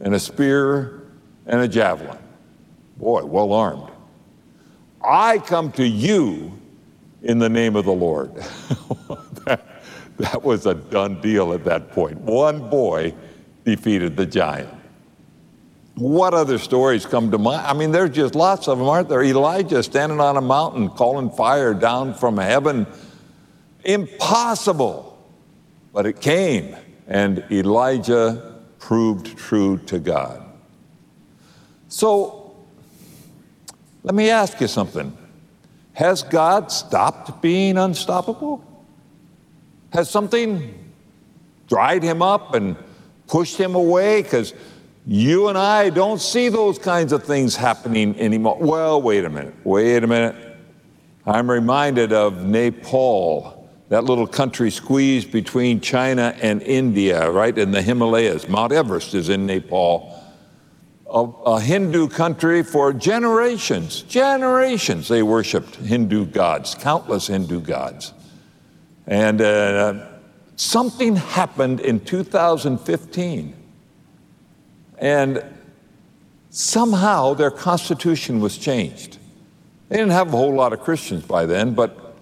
and 0.00 0.12
a 0.12 0.18
spear 0.18 1.04
and 1.46 1.60
a 1.60 1.68
javelin. 1.68 2.18
Boy, 2.96 3.24
well 3.24 3.52
armed. 3.52 3.90
I 5.04 5.38
come 5.38 5.70
to 5.72 5.86
you 5.86 6.52
in 7.22 7.38
the 7.38 7.48
name 7.48 7.76
of 7.76 7.84
the 7.84 7.92
Lord. 7.92 8.34
that, 9.46 9.64
that 10.18 10.42
was 10.42 10.66
a 10.66 10.74
done 10.74 11.20
deal 11.20 11.52
at 11.52 11.64
that 11.64 11.92
point. 11.92 12.18
One 12.18 12.68
boy 12.68 13.14
defeated 13.64 14.16
the 14.16 14.26
giant. 14.26 14.72
What 15.98 16.32
other 16.32 16.58
stories 16.58 17.06
come 17.06 17.32
to 17.32 17.38
mind? 17.38 17.66
I 17.66 17.72
mean, 17.72 17.90
there's 17.90 18.10
just 18.10 18.36
lots 18.36 18.68
of 18.68 18.78
them, 18.78 18.88
aren't 18.88 19.08
there? 19.08 19.20
Elijah 19.20 19.82
standing 19.82 20.20
on 20.20 20.36
a 20.36 20.40
mountain 20.40 20.90
calling 20.90 21.28
fire 21.28 21.74
down 21.74 22.14
from 22.14 22.36
heaven. 22.36 22.86
Impossible. 23.82 25.18
But 25.92 26.06
it 26.06 26.20
came, 26.20 26.76
and 27.08 27.44
Elijah 27.50 28.60
proved 28.78 29.36
true 29.36 29.78
to 29.86 29.98
God. 29.98 30.40
So, 31.88 32.54
let 34.04 34.14
me 34.14 34.30
ask 34.30 34.60
you 34.60 34.68
something. 34.68 35.18
Has 35.94 36.22
God 36.22 36.70
stopped 36.70 37.42
being 37.42 37.76
unstoppable? 37.76 38.64
Has 39.92 40.08
something 40.08 40.92
dried 41.66 42.04
him 42.04 42.22
up 42.22 42.54
and 42.54 42.76
pushed 43.26 43.56
him 43.56 43.74
away? 43.74 44.22
Because 44.22 44.54
you 45.10 45.48
and 45.48 45.56
I 45.56 45.88
don't 45.88 46.20
see 46.20 46.50
those 46.50 46.78
kinds 46.78 47.12
of 47.14 47.24
things 47.24 47.56
happening 47.56 48.20
anymore. 48.20 48.58
Well, 48.60 49.00
wait 49.00 49.24
a 49.24 49.30
minute. 49.30 49.54
Wait 49.64 50.04
a 50.04 50.06
minute. 50.06 50.36
I'm 51.24 51.50
reminded 51.50 52.12
of 52.12 52.44
Nepal, 52.44 53.70
that 53.88 54.04
little 54.04 54.26
country 54.26 54.70
squeezed 54.70 55.32
between 55.32 55.80
China 55.80 56.36
and 56.42 56.60
India, 56.60 57.30
right 57.30 57.56
in 57.56 57.70
the 57.70 57.80
Himalayas. 57.80 58.50
Mount 58.50 58.70
Everest 58.70 59.14
is 59.14 59.30
in 59.30 59.46
Nepal. 59.46 60.22
A, 61.08 61.20
a 61.20 61.60
Hindu 61.60 62.08
country 62.08 62.62
for 62.62 62.92
generations, 62.92 64.02
generations, 64.02 65.08
they 65.08 65.22
worshiped 65.22 65.76
Hindu 65.76 66.26
gods, 66.26 66.74
countless 66.74 67.28
Hindu 67.28 67.62
gods. 67.62 68.12
And 69.06 69.40
uh, 69.40 70.06
something 70.56 71.16
happened 71.16 71.80
in 71.80 72.00
2015 72.00 73.54
and 75.00 75.44
somehow 76.50 77.34
their 77.34 77.50
constitution 77.50 78.40
was 78.40 78.58
changed. 78.58 79.18
They 79.88 79.96
didn't 79.96 80.12
have 80.12 80.28
a 80.28 80.36
whole 80.36 80.54
lot 80.54 80.72
of 80.72 80.80
Christians 80.80 81.24
by 81.24 81.46
then, 81.46 81.74
but 81.74 82.16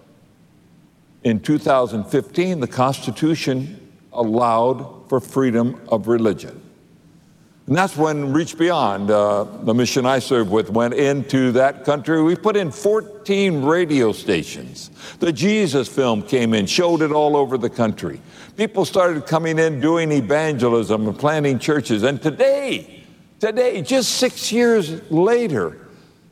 in 1.24 1.40
2015, 1.40 2.60
the 2.60 2.68
Constitution 2.68 3.80
allowed 4.12 5.08
for 5.08 5.20
freedom 5.20 5.80
of 5.88 6.06
religion. 6.06 6.62
And 7.66 7.74
that's 7.74 7.96
when 7.96 8.32
Reach 8.32 8.56
Beyond, 8.56 9.10
uh, 9.10 9.42
the 9.42 9.74
mission 9.74 10.06
I 10.06 10.20
served 10.20 10.50
with, 10.52 10.70
went 10.70 10.94
into 10.94 11.50
that 11.52 11.84
country. 11.84 12.22
We 12.22 12.36
put 12.36 12.56
in 12.56 12.70
14 12.70 13.64
radio 13.64 14.12
stations. 14.12 14.90
The 15.18 15.32
Jesus 15.32 15.88
film 15.88 16.22
came 16.22 16.54
in, 16.54 16.66
showed 16.66 17.02
it 17.02 17.10
all 17.10 17.36
over 17.36 17.58
the 17.58 17.68
country. 17.68 18.20
People 18.56 18.84
started 18.84 19.26
coming 19.26 19.58
in 19.58 19.80
doing 19.80 20.12
evangelism 20.12 21.08
and 21.08 21.18
planting 21.18 21.58
churches. 21.58 22.04
And 22.04 22.22
today, 22.22 23.04
today, 23.40 23.82
just 23.82 24.12
six 24.12 24.52
years 24.52 25.10
later, 25.10 25.76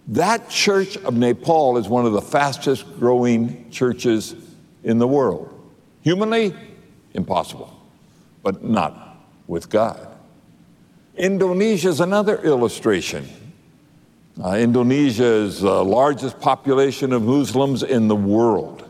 that 0.08 0.48
church 0.48 0.96
of 0.98 1.14
Nepal 1.14 1.78
is 1.78 1.88
one 1.88 2.06
of 2.06 2.12
the 2.12 2.22
fastest 2.22 2.84
growing 3.00 3.68
churches 3.72 4.36
in 4.84 4.98
the 4.98 5.08
world. 5.08 5.50
Humanly, 6.02 6.54
impossible, 7.12 7.76
but 8.44 8.62
not 8.62 9.18
with 9.48 9.68
God. 9.68 10.13
Indonesia 11.16 11.88
is 11.88 12.00
another 12.00 12.38
illustration. 12.42 13.28
Uh, 14.42 14.56
Indonesia 14.56 15.24
is 15.24 15.60
the 15.60 15.84
largest 15.84 16.40
population 16.40 17.12
of 17.12 17.22
Muslims 17.22 17.84
in 17.84 18.08
the 18.08 18.16
world. 18.16 18.88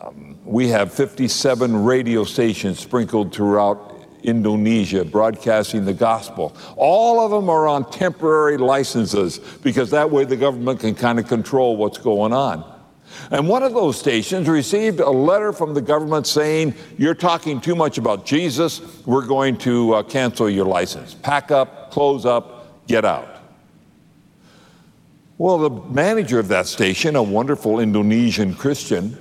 Um, 0.00 0.38
we 0.42 0.68
have 0.68 0.92
57 0.92 1.84
radio 1.84 2.24
stations 2.24 2.78
sprinkled 2.78 3.34
throughout 3.34 4.06
Indonesia 4.22 5.04
broadcasting 5.04 5.84
the 5.84 5.92
gospel. 5.92 6.56
All 6.76 7.20
of 7.20 7.30
them 7.30 7.50
are 7.50 7.68
on 7.68 7.90
temporary 7.90 8.56
licenses 8.56 9.38
because 9.62 9.90
that 9.90 10.10
way 10.10 10.24
the 10.24 10.36
government 10.36 10.80
can 10.80 10.94
kind 10.94 11.18
of 11.18 11.28
control 11.28 11.76
what's 11.76 11.98
going 11.98 12.32
on. 12.32 12.77
And 13.30 13.48
one 13.48 13.62
of 13.62 13.74
those 13.74 13.98
stations 13.98 14.48
received 14.48 15.00
a 15.00 15.10
letter 15.10 15.52
from 15.52 15.74
the 15.74 15.80
government 15.80 16.26
saying, 16.26 16.74
You're 16.96 17.14
talking 17.14 17.60
too 17.60 17.74
much 17.74 17.98
about 17.98 18.24
Jesus. 18.24 18.80
We're 19.06 19.26
going 19.26 19.56
to 19.58 19.94
uh, 19.94 20.02
cancel 20.02 20.48
your 20.48 20.66
license. 20.66 21.14
Pack 21.14 21.50
up, 21.50 21.90
close 21.90 22.24
up, 22.24 22.86
get 22.86 23.04
out. 23.04 23.38
Well, 25.38 25.58
the 25.58 25.70
manager 25.70 26.40
of 26.40 26.48
that 26.48 26.66
station, 26.66 27.14
a 27.14 27.22
wonderful 27.22 27.78
Indonesian 27.78 28.54
Christian, 28.54 29.16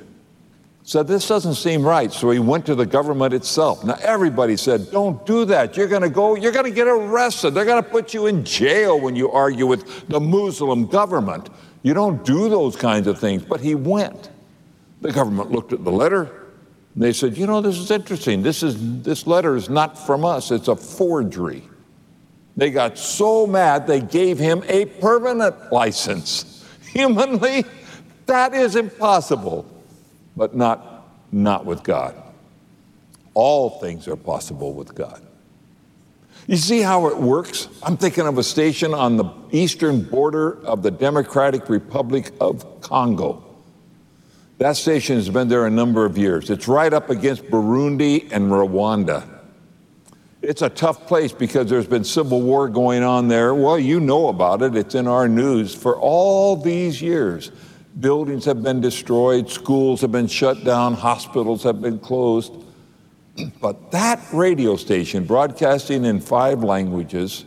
said, 0.87 1.07
This 1.07 1.27
doesn't 1.27 1.55
seem 1.55 1.83
right. 1.83 2.11
So 2.11 2.31
he 2.31 2.39
went 2.39 2.65
to 2.65 2.75
the 2.75 2.85
government 2.85 3.33
itself. 3.33 3.83
Now, 3.83 3.97
everybody 4.01 4.57
said, 4.57 4.89
Don't 4.89 5.23
do 5.25 5.45
that. 5.45 5.77
You're 5.77 5.87
going 5.87 6.01
to 6.01 6.09
go, 6.09 6.35
you're 6.35 6.51
going 6.51 6.65
to 6.65 6.71
get 6.71 6.87
arrested. 6.87 7.53
They're 7.53 7.65
going 7.65 7.83
to 7.83 7.89
put 7.89 8.13
you 8.13 8.25
in 8.25 8.43
jail 8.43 8.99
when 8.99 9.15
you 9.15 9.29
argue 9.31 9.67
with 9.67 10.07
the 10.07 10.19
Muslim 10.19 10.87
government. 10.87 11.49
You 11.87 11.93
don't 11.93 12.25
do 12.25 12.49
those 12.49 12.75
kinds 12.75 13.07
of 13.07 13.17
things. 13.17 13.45
But 13.45 13.61
he 13.61 13.73
went. 13.73 14.29
The 14.99 15.09
government 15.09 15.51
looked 15.51 15.71
at 15.71 15.85
the 15.85 15.91
letter. 15.91 16.23
And 16.93 17.01
they 17.01 17.13
said, 17.13 17.37
you 17.37 17.47
know, 17.47 17.61
this 17.61 17.77
is 17.77 17.91
interesting. 17.91 18.43
This, 18.43 18.61
is, 18.61 19.03
this 19.03 19.25
letter 19.25 19.55
is 19.55 19.69
not 19.69 19.97
from 19.97 20.25
us, 20.25 20.51
it's 20.51 20.67
a 20.67 20.75
forgery. 20.75 21.63
They 22.57 22.71
got 22.71 22.97
so 22.97 23.47
mad 23.47 23.87
they 23.87 24.01
gave 24.01 24.37
him 24.37 24.65
a 24.67 24.83
permanent 24.83 25.71
license. 25.71 26.67
Humanly, 26.91 27.63
that 28.25 28.53
is 28.53 28.75
impossible, 28.75 29.65
but 30.35 30.57
not, 30.57 31.07
not 31.31 31.65
with 31.65 31.83
God. 31.83 32.21
All 33.33 33.79
things 33.79 34.09
are 34.09 34.17
possible 34.17 34.73
with 34.73 34.93
God. 34.93 35.25
You 36.47 36.55
see 36.55 36.79
how 36.81 37.07
it 37.07 37.17
works? 37.17 37.67
I'm 37.83 37.97
thinking 37.97 38.25
of 38.25 38.37
a 38.37 38.43
station 38.43 38.93
on 38.93 39.17
the 39.17 39.25
eastern 39.51 40.01
border 40.01 40.65
of 40.65 40.81
the 40.81 40.91
Democratic 40.91 41.67
Republic 41.67 42.31
of 42.39 42.79
Congo. 42.79 43.43
That 44.57 44.77
station 44.77 45.17
has 45.17 45.29
been 45.29 45.49
there 45.49 45.65
a 45.65 45.69
number 45.69 46.05
of 46.05 46.17
years. 46.17 46.49
It's 46.49 46.69
right 46.69 46.93
up 46.93 47.09
against 47.09 47.43
Burundi 47.47 48.31
and 48.31 48.49
Rwanda. 48.49 49.27
It's 50.41 50.61
a 50.61 50.69
tough 50.69 51.05
place 51.05 51.33
because 51.33 51.69
there's 51.69 51.85
been 51.85 52.05
civil 52.05 52.41
war 52.41 52.69
going 52.69 53.03
on 53.03 53.27
there. 53.27 53.53
Well, 53.53 53.77
you 53.77 53.99
know 53.99 54.29
about 54.29 54.61
it, 54.61 54.77
it's 54.77 54.95
in 54.95 55.05
our 55.05 55.27
news 55.27 55.75
for 55.75 55.99
all 55.99 56.55
these 56.55 57.01
years. 57.01 57.51
Buildings 57.99 58.45
have 58.45 58.63
been 58.63 58.79
destroyed, 58.79 59.49
schools 59.49 59.99
have 59.99 60.13
been 60.13 60.27
shut 60.27 60.63
down, 60.63 60.93
hospitals 60.93 61.63
have 61.63 61.81
been 61.81 61.99
closed. 61.99 62.53
But 63.61 63.91
that 63.91 64.19
radio 64.33 64.75
station, 64.75 65.25
broadcasting 65.25 66.05
in 66.05 66.19
five 66.19 66.63
languages, 66.63 67.45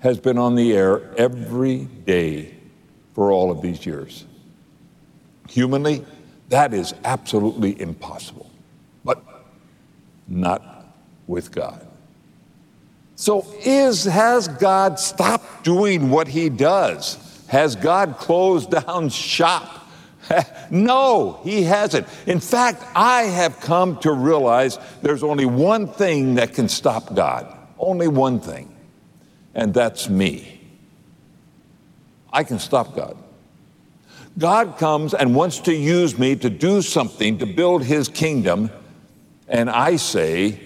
has 0.00 0.18
been 0.18 0.38
on 0.38 0.54
the 0.54 0.72
air 0.72 1.14
every 1.16 1.84
day 2.06 2.54
for 3.14 3.32
all 3.32 3.50
of 3.50 3.62
these 3.62 3.86
years. 3.86 4.24
Humanly, 5.48 6.04
that 6.48 6.74
is 6.74 6.94
absolutely 7.04 7.80
impossible, 7.80 8.50
but 9.04 9.22
not 10.28 10.94
with 11.26 11.52
God. 11.52 11.86
So, 13.16 13.46
is, 13.64 14.04
has 14.04 14.48
God 14.48 14.98
stopped 14.98 15.64
doing 15.64 16.10
what 16.10 16.26
he 16.26 16.48
does? 16.48 17.18
Has 17.46 17.76
God 17.76 18.16
closed 18.18 18.70
down 18.70 19.08
shop? 19.08 19.83
no, 20.70 21.40
he 21.44 21.62
hasn't. 21.62 22.06
In 22.26 22.40
fact, 22.40 22.84
I 22.94 23.22
have 23.22 23.60
come 23.60 23.98
to 23.98 24.12
realize 24.12 24.78
there's 25.02 25.22
only 25.22 25.46
one 25.46 25.86
thing 25.86 26.34
that 26.36 26.54
can 26.54 26.68
stop 26.68 27.14
God. 27.14 27.46
Only 27.78 28.08
one 28.08 28.40
thing. 28.40 28.74
And 29.54 29.72
that's 29.72 30.08
me. 30.08 30.60
I 32.32 32.42
can 32.44 32.58
stop 32.58 32.94
God. 32.96 33.16
God 34.36 34.78
comes 34.78 35.14
and 35.14 35.34
wants 35.34 35.60
to 35.60 35.74
use 35.74 36.18
me 36.18 36.34
to 36.36 36.50
do 36.50 36.82
something 36.82 37.38
to 37.38 37.46
build 37.46 37.84
his 37.84 38.08
kingdom, 38.08 38.70
and 39.46 39.70
I 39.70 39.94
say 39.94 40.58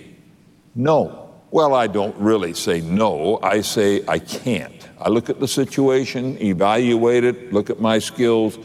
no. 0.75 1.31
Well, 1.51 1.75
I 1.75 1.87
don't 1.87 2.17
really 2.17 2.55
say 2.55 2.81
no. 2.81 3.39
I 3.43 3.61
say 3.61 4.03
I 4.09 4.19
can't. 4.19 4.89
I 4.99 5.11
look 5.11 5.29
at 5.29 5.39
the 5.39 5.49
situation, 5.49 6.41
evaluate 6.41 7.25
it, 7.25 7.53
look 7.53 7.69
at 7.69 7.79
my 7.79 7.99
skills 7.99 8.59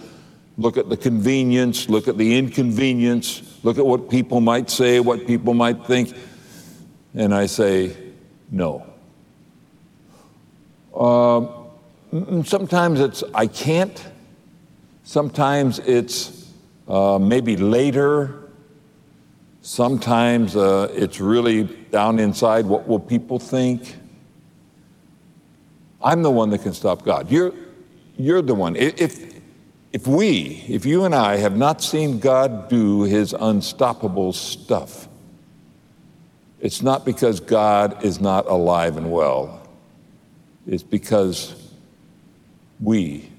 look 0.58 0.78
at 0.78 0.90
the 0.90 0.98
convenience, 0.98 1.90
look 1.90 2.08
at 2.08 2.18
the 2.18 2.38
inconvenience, 2.38 3.42
look 3.64 3.78
at 3.78 3.86
what 3.86 4.10
people 4.10 4.42
might 4.42 4.70
say, 4.70 5.00
what 5.00 5.26
people 5.26 5.54
might 5.54 5.86
think, 5.86 6.16
and 7.16 7.34
I 7.34 7.48
say, 7.48 7.96
no. 8.52 8.86
Uh, 10.94 11.48
sometimes 12.44 13.00
it's 13.00 13.24
I 13.34 13.48
can't. 13.48 14.06
Sometimes 15.04 15.80
it's 15.80 16.52
uh, 16.88 17.18
maybe 17.20 17.58
later. 17.58 18.40
Sometimes 19.62 20.56
uh, 20.56 20.92
it's 20.94 21.20
really 21.20 21.64
down 21.64 22.20
inside. 22.20 22.66
What 22.66 22.88
will 22.88 23.00
people 23.00 23.40
think? 23.40 23.96
I'm 26.02 26.22
the 26.22 26.32
one 26.32 26.50
that 26.50 26.62
can 26.62 26.74
stop 26.74 27.04
God. 27.04 27.32
You're, 27.32 27.54
you're 28.18 28.42
the 28.42 28.54
one. 28.54 28.76
If, 28.76 29.33
if 29.94 30.08
we, 30.08 30.66
if 30.68 30.86
you 30.86 31.06
and 31.06 31.16
I 31.16 31.38
have 31.38 31.56
not 31.56 31.82
seen 31.82 32.20
God 32.20 32.68
do 32.68 33.04
his 33.04 33.34
unstoppable 33.40 34.34
stuff, 34.34 35.08
It's 36.64 36.82
not 36.82 37.04
because 37.04 37.42
God 37.42 38.06
is 38.06 38.22
not 38.22 38.48
alive 38.48 38.96
and 38.96 39.12
well. 39.12 39.68
It's 40.66 40.82
because 40.82 41.54
we 42.80 43.30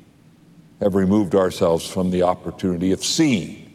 have 0.80 0.94
removed 0.94 1.34
ourselves 1.34 1.88
from 1.88 2.10
the 2.10 2.24
opportunity 2.24 2.92
of 2.92 3.02
seeing 3.02 3.72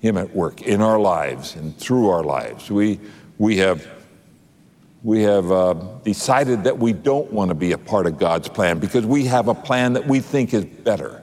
Him 0.00 0.18
at 0.18 0.36
work 0.36 0.60
in 0.60 0.82
our 0.82 1.00
lives 1.00 1.56
and 1.56 1.74
through 1.78 2.10
our 2.10 2.22
lives. 2.22 2.70
We, 2.70 3.00
we 3.38 3.56
have, 3.56 3.88
we 5.02 5.22
have 5.22 5.50
uh, 5.50 5.72
decided 6.04 6.64
that 6.64 6.78
we 6.78 6.92
don't 6.92 7.32
want 7.32 7.48
to 7.48 7.54
be 7.54 7.72
a 7.72 7.78
part 7.78 8.06
of 8.06 8.18
God's 8.18 8.50
plan 8.50 8.78
because 8.80 9.06
we 9.06 9.24
have 9.24 9.48
a 9.48 9.54
plan 9.54 9.94
that 9.94 10.06
we 10.06 10.20
think 10.20 10.52
is 10.52 10.66
better. 10.66 11.22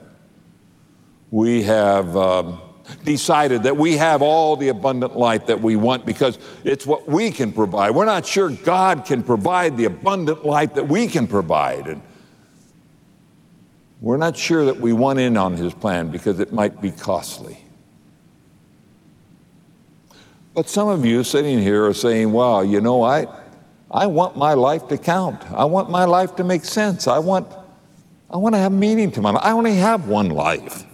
We 1.30 1.64
have 1.64 2.16
um, 2.16 2.60
decided 3.04 3.64
that 3.64 3.76
we 3.76 3.96
have 3.96 4.22
all 4.22 4.56
the 4.56 4.68
abundant 4.68 5.16
life 5.16 5.46
that 5.46 5.60
we 5.60 5.76
want 5.76 6.06
because 6.06 6.38
it's 6.64 6.86
what 6.86 7.08
we 7.08 7.30
can 7.30 7.52
provide. 7.52 7.90
We're 7.90 8.04
not 8.04 8.26
sure 8.26 8.50
God 8.50 9.04
can 9.04 9.22
provide 9.22 9.76
the 9.76 9.86
abundant 9.86 10.44
life 10.44 10.74
that 10.74 10.88
we 10.88 11.08
can 11.08 11.26
provide. 11.26 11.88
And 11.88 12.02
we're 14.00 14.16
not 14.16 14.36
sure 14.36 14.64
that 14.66 14.78
we 14.78 14.92
want 14.92 15.18
in 15.18 15.36
on 15.36 15.56
his 15.56 15.74
plan 15.74 16.10
because 16.10 16.38
it 16.40 16.52
might 16.52 16.80
be 16.80 16.90
costly. 16.90 17.58
But 20.54 20.70
some 20.70 20.88
of 20.88 21.04
you 21.04 21.22
sitting 21.22 21.58
here 21.58 21.84
are 21.84 21.92
saying, 21.92 22.32
wow, 22.32 22.62
you 22.62 22.80
know, 22.80 23.02
I, 23.02 23.26
I 23.90 24.06
want 24.06 24.38
my 24.38 24.54
life 24.54 24.88
to 24.88 24.96
count. 24.96 25.42
I 25.50 25.66
want 25.66 25.90
my 25.90 26.06
life 26.06 26.36
to 26.36 26.44
make 26.44 26.64
sense. 26.64 27.06
I 27.06 27.18
want, 27.18 27.46
I 28.30 28.38
want 28.38 28.54
to 28.54 28.58
have 28.58 28.72
meaning 28.72 29.10
to 29.12 29.20
my 29.20 29.32
life. 29.32 29.44
I 29.44 29.52
only 29.52 29.74
have 29.74 30.08
one 30.08 30.30
life. 30.30 30.85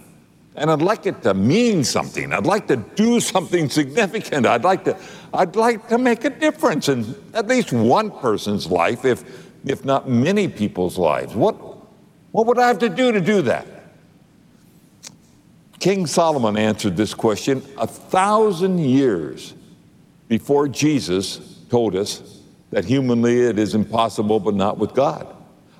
And 0.55 0.69
I'd 0.69 0.81
like 0.81 1.05
it 1.05 1.23
to 1.23 1.33
mean 1.33 1.83
something. 1.83 2.31
I'd 2.31 2.45
like 2.45 2.67
to 2.67 2.75
do 2.75 3.19
something 3.19 3.69
significant. 3.69 4.45
I'd 4.45 4.63
like 4.63 4.83
to, 4.85 4.97
I'd 5.33 5.55
like 5.55 5.87
to 5.87 5.97
make 5.97 6.25
a 6.25 6.29
difference 6.29 6.89
in 6.89 7.15
at 7.33 7.47
least 7.47 7.73
one 7.73 8.11
person's 8.11 8.67
life, 8.67 9.03
if, 9.03 9.23
if 9.65 9.83
not 9.83 10.07
many 10.07 10.47
people's 10.47 10.97
lives. 10.97 11.33
What, 11.33 11.55
what 12.31 12.45
would 12.45 12.59
I 12.59 12.67
have 12.67 12.79
to 12.79 12.89
do 12.89 13.11
to 13.11 13.21
do 13.21 13.41
that? 13.43 13.65
King 15.79 16.05
Solomon 16.05 16.55
answered 16.55 16.95
this 16.95 17.13
question 17.13 17.61
a 17.77 17.87
thousand 17.87 18.79
years 18.79 19.53
before 20.29 20.67
Jesus 20.67 21.59
told 21.69 21.95
us 21.95 22.41
that 22.69 22.85
humanly 22.85 23.41
it 23.41 23.59
is 23.59 23.75
impossible, 23.75 24.39
but 24.39 24.53
not 24.53 24.77
with 24.77 24.93
God. 24.93 25.27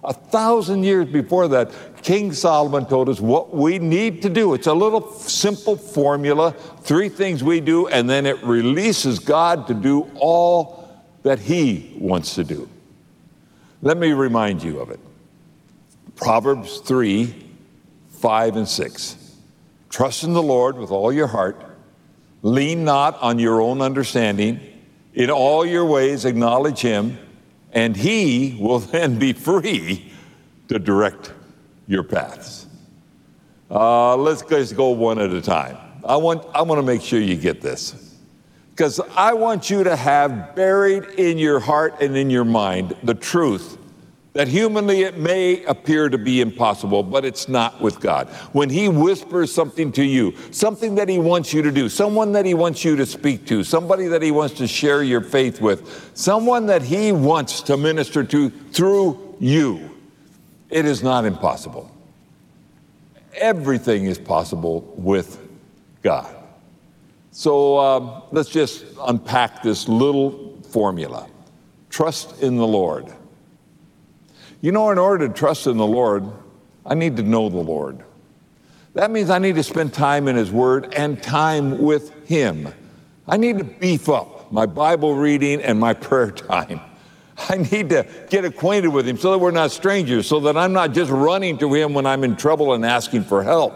A 0.06 0.14
thousand 0.14 0.84
years 0.84 1.08
before 1.08 1.48
that, 1.50 1.72
King 2.02 2.34
Solomon 2.34 2.86
told 2.86 3.08
us 3.08 3.22
what 3.22 3.56
we 3.56 3.80
need 3.80 4.22
to 4.24 4.30
do. 4.30 4.54
It's 4.54 4.68
a 4.68 4.74
little 4.74 5.12
simple 5.14 5.78
formula, 5.78 6.52
three 6.82 7.08
things 7.10 7.44
we 7.44 7.62
do, 7.62 7.88
and 7.88 8.10
then 8.10 8.26
it 8.26 8.42
releases 8.44 9.20
God 9.20 9.68
to 9.68 9.74
do 9.74 10.12
all 10.16 11.02
that 11.24 11.40
He 11.40 11.96
wants 11.98 12.36
to 12.36 12.44
do. 12.44 12.70
Let 13.82 13.98
me 13.98 14.12
remind 14.12 14.62
you 14.62 14.80
of 14.80 14.90
it. 14.90 15.00
Proverbs 16.16 16.80
3 16.80 17.42
5 18.20 18.56
and 18.56 18.68
6. 18.68 19.18
Trust 19.90 20.24
in 20.24 20.32
the 20.32 20.42
Lord 20.42 20.78
with 20.78 20.92
all 20.92 21.12
your 21.12 21.28
heart. 21.28 21.62
Lean 22.42 22.86
not 22.86 23.22
on 23.22 23.38
your 23.38 23.62
own 23.62 23.82
understanding. 23.82 24.62
In 25.14 25.30
all 25.30 25.66
your 25.66 25.86
ways, 25.86 26.24
acknowledge 26.24 26.80
Him, 26.80 27.18
and 27.74 27.98
He 27.98 28.58
will 28.60 28.80
then 28.80 29.20
be 29.20 29.34
free 29.34 30.12
to 30.70 30.80
direct 30.80 31.34
your 31.88 32.04
paths. 32.04 32.68
Uh, 33.70 34.16
let's 34.16 34.42
just 34.44 34.76
go 34.76 34.90
one 34.90 35.20
at 35.20 35.32
a 35.32 35.42
time. 35.42 35.78
I 36.06 36.16
want, 36.18 36.46
I 36.54 36.62
want 36.62 36.80
to 36.80 36.86
make 36.86 37.02
sure 37.02 37.20
you 37.20 37.36
get 37.36 37.62
this. 37.62 38.18
Because 38.72 39.00
I 39.16 39.34
want 39.34 39.70
you 39.70 39.84
to 39.84 39.96
have 39.96 40.56
buried 40.56 41.04
in 41.20 41.38
your 41.38 41.60
heart 41.60 42.02
and 42.02 42.18
in 42.18 42.30
your 42.30 42.46
mind 42.46 42.96
the 43.04 43.14
truth 43.14 43.78
that 44.34 44.48
humanly 44.48 45.04
it 45.04 45.18
may 45.18 45.64
appear 45.66 46.10
to 46.10 46.18
be 46.18 46.42
impossible, 46.42 47.04
but 47.04 47.24
it's 47.24 47.48
not 47.48 47.80
with 47.80 48.00
God. 48.00 48.28
When 48.52 48.70
He 48.70 48.90
whispers 48.90 49.54
something 49.54 49.92
to 49.94 50.04
you, 50.04 50.34
something 50.50 50.96
that 50.96 51.08
He 51.08 51.20
wants 51.20 51.54
you 51.54 51.62
to 51.62 51.72
do, 51.72 51.88
someone 51.88 52.32
that 52.32 52.46
He 52.46 52.56
wants 52.56 52.84
you 52.84 52.96
to 52.96 53.06
speak 53.06 53.46
to, 53.48 53.64
somebody 53.64 54.08
that 54.08 54.24
He 54.24 54.32
wants 54.32 54.56
to 54.56 54.68
share 54.68 55.04
your 55.04 55.22
faith 55.22 55.62
with, 55.62 56.12
someone 56.16 56.66
that 56.66 56.82
He 56.82 57.12
wants 57.12 57.62
to 57.64 57.78
minister 57.78 58.24
to 58.24 58.50
through 58.50 59.36
you, 59.40 59.92
it 60.72 60.86
is 60.86 61.04
not 61.04 61.26
impossible. 61.26 61.92
Everything 63.36 64.06
is 64.06 64.18
possible 64.18 64.94
with 64.98 65.40
God. 66.02 66.36
So 67.32 67.80
um, 67.80 68.24
let's 68.32 68.50
just 68.50 68.86
unpack 69.02 69.62
this 69.62 69.88
little 69.88 70.60
formula 70.70 71.28
trust 71.90 72.42
in 72.42 72.58
the 72.58 72.66
Lord. 72.66 73.14
You 74.64 74.72
know, 74.72 74.92
in 74.92 74.98
order 74.98 75.28
to 75.28 75.34
trust 75.34 75.68
in 75.68 75.76
the 75.76 75.86
Lord, 75.86 76.24
I 76.86 76.96
need 76.96 77.18
to 77.18 77.24
know 77.24 77.50
the 77.50 77.58
Lord. 77.58 78.02
That 78.94 79.12
means 79.12 79.30
I 79.30 79.38
need 79.38 79.56
to 79.56 79.64
spend 79.64 79.94
time 79.94 80.30
in 80.30 80.38
His 80.38 80.52
Word 80.52 80.94
and 80.94 81.22
time 81.22 81.80
with 81.80 82.26
Him. 82.30 82.74
I 83.28 83.36
need 83.36 83.58
to 83.58 83.66
beef 83.66 84.08
up 84.08 84.54
my 84.54 84.66
Bible 84.66 85.16
reading 85.16 85.62
and 85.62 85.78
my 85.78 85.94
prayer 85.94 86.32
time. 86.32 86.80
I 87.50 87.58
need 87.58 87.90
to 87.90 88.08
get 88.30 88.46
acquainted 88.46 88.88
with 88.88 89.06
him 89.06 89.18
so 89.18 89.32
that 89.32 89.40
we're 89.40 89.52
not 89.52 89.72
strangers, 89.72 90.28
so 90.28 90.40
that 90.42 90.56
I'm 90.56 90.72
not 90.72 90.94
just 90.94 91.12
running 91.12 91.58
to 91.58 91.74
him 91.74 91.94
when 91.94 92.06
I'm 92.06 92.24
in 92.24 92.38
trouble 92.38 92.74
and 92.74 92.86
asking 92.86 93.26
for 93.26 93.44
help, 93.44 93.74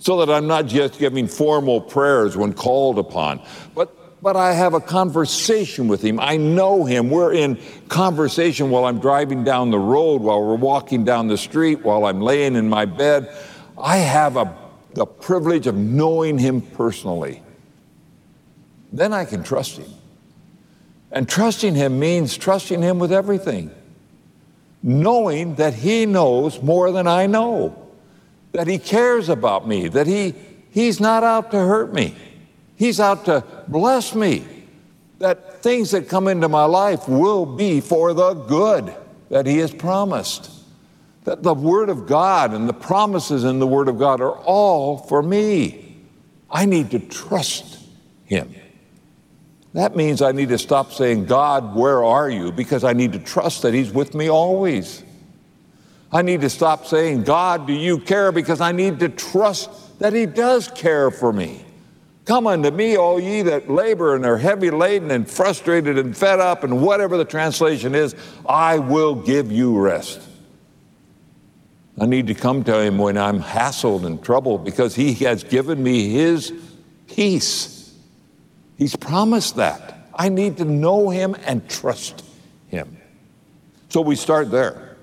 so 0.00 0.18
that 0.18 0.30
I'm 0.30 0.46
not 0.46 0.66
just 0.66 0.98
giving 0.98 1.28
formal 1.28 1.80
prayers 1.80 2.36
when 2.36 2.52
called 2.52 2.98
upon, 2.98 3.40
but 3.74 3.96
but 4.22 4.36
I 4.36 4.52
have 4.52 4.74
a 4.74 4.80
conversation 4.80 5.88
with 5.88 6.02
him. 6.02 6.20
I 6.20 6.36
know 6.36 6.84
him. 6.84 7.10
We're 7.10 7.32
in 7.32 7.58
conversation 7.88 8.70
while 8.70 8.84
I'm 8.84 9.00
driving 9.00 9.44
down 9.44 9.70
the 9.70 9.78
road, 9.78 10.20
while 10.20 10.44
we're 10.44 10.56
walking 10.56 11.04
down 11.04 11.28
the 11.28 11.38
street, 11.38 11.82
while 11.82 12.04
I'm 12.04 12.20
laying 12.20 12.54
in 12.54 12.68
my 12.68 12.84
bed. 12.84 13.34
I 13.78 13.96
have 13.96 14.36
a, 14.36 14.56
the 14.94 15.06
privilege 15.06 15.66
of 15.66 15.76
knowing 15.76 16.38
him 16.38 16.60
personally. 16.60 17.42
Then 18.92 19.12
I 19.12 19.24
can 19.24 19.42
trust 19.42 19.78
him. 19.78 19.90
And 21.12 21.28
trusting 21.28 21.74
Him 21.74 21.98
means 21.98 22.36
trusting 22.36 22.82
Him 22.82 22.98
with 22.98 23.12
everything, 23.12 23.70
knowing 24.82 25.56
that 25.56 25.74
He 25.74 26.06
knows 26.06 26.62
more 26.62 26.92
than 26.92 27.06
I 27.06 27.26
know, 27.26 27.88
that 28.52 28.66
He 28.66 28.78
cares 28.78 29.28
about 29.28 29.66
me, 29.66 29.88
that 29.88 30.06
he, 30.06 30.34
He's 30.70 31.00
not 31.00 31.24
out 31.24 31.50
to 31.50 31.58
hurt 31.58 31.92
me, 31.92 32.14
He's 32.80 32.98
out 32.98 33.26
to 33.26 33.44
bless 33.68 34.14
me, 34.14 34.42
that 35.18 35.62
things 35.62 35.90
that 35.90 36.08
come 36.08 36.26
into 36.28 36.48
my 36.48 36.64
life 36.64 37.06
will 37.06 37.44
be 37.44 37.82
for 37.82 38.14
the 38.14 38.32
good 38.32 38.96
that 39.28 39.44
He 39.44 39.58
has 39.58 39.70
promised. 39.70 40.50
That 41.24 41.42
the 41.42 41.52
Word 41.52 41.90
of 41.90 42.06
God 42.06 42.54
and 42.54 42.66
the 42.66 42.72
promises 42.72 43.44
in 43.44 43.58
the 43.58 43.66
Word 43.66 43.88
of 43.88 43.98
God 43.98 44.22
are 44.22 44.34
all 44.34 44.96
for 44.96 45.22
me. 45.22 45.94
I 46.50 46.64
need 46.64 46.92
to 46.92 47.00
trust 47.00 47.78
Him. 48.24 48.54
That 49.74 49.94
means 49.94 50.22
I 50.22 50.32
need 50.32 50.48
to 50.48 50.56
stop 50.56 50.90
saying, 50.90 51.26
God, 51.26 51.76
where 51.76 52.02
are 52.02 52.30
you? 52.30 52.50
Because 52.50 52.82
I 52.82 52.94
need 52.94 53.12
to 53.12 53.18
trust 53.18 53.60
that 53.60 53.74
He's 53.74 53.92
with 53.92 54.14
me 54.14 54.30
always. 54.30 55.04
I 56.10 56.22
need 56.22 56.40
to 56.40 56.48
stop 56.48 56.86
saying, 56.86 57.24
God, 57.24 57.66
do 57.66 57.74
you 57.74 57.98
care? 57.98 58.32
Because 58.32 58.62
I 58.62 58.72
need 58.72 59.00
to 59.00 59.10
trust 59.10 59.98
that 59.98 60.14
He 60.14 60.24
does 60.24 60.66
care 60.68 61.10
for 61.10 61.30
me. 61.30 61.66
Come 62.24 62.46
unto 62.46 62.70
me, 62.70 62.96
all 62.96 63.18
ye 63.18 63.42
that 63.42 63.70
labor 63.70 64.14
and 64.14 64.24
are 64.24 64.36
heavy 64.36 64.70
laden 64.70 65.10
and 65.10 65.28
frustrated 65.28 65.98
and 65.98 66.16
fed 66.16 66.38
up, 66.38 66.62
and 66.64 66.82
whatever 66.82 67.16
the 67.16 67.24
translation 67.24 67.94
is, 67.94 68.14
I 68.48 68.78
will 68.78 69.14
give 69.14 69.50
you 69.50 69.78
rest. 69.78 70.20
I 71.98 72.06
need 72.06 72.28
to 72.28 72.34
come 72.34 72.64
to 72.64 72.80
Him 72.80 72.98
when 72.98 73.18
I'm 73.18 73.40
hassled 73.42 74.04
and 74.04 74.22
troubled 74.22 74.64
because 74.64 74.94
He 74.94 75.14
has 75.24 75.44
given 75.44 75.82
me 75.82 76.08
His 76.10 76.52
peace. 77.08 77.94
He's 78.76 78.96
promised 78.96 79.56
that. 79.56 80.08
I 80.14 80.28
need 80.28 80.58
to 80.58 80.64
know 80.64 81.10
Him 81.10 81.36
and 81.44 81.68
trust 81.68 82.24
Him. 82.68 82.96
So 83.88 84.00
we 84.00 84.16
start 84.16 84.50
there. 84.50 84.96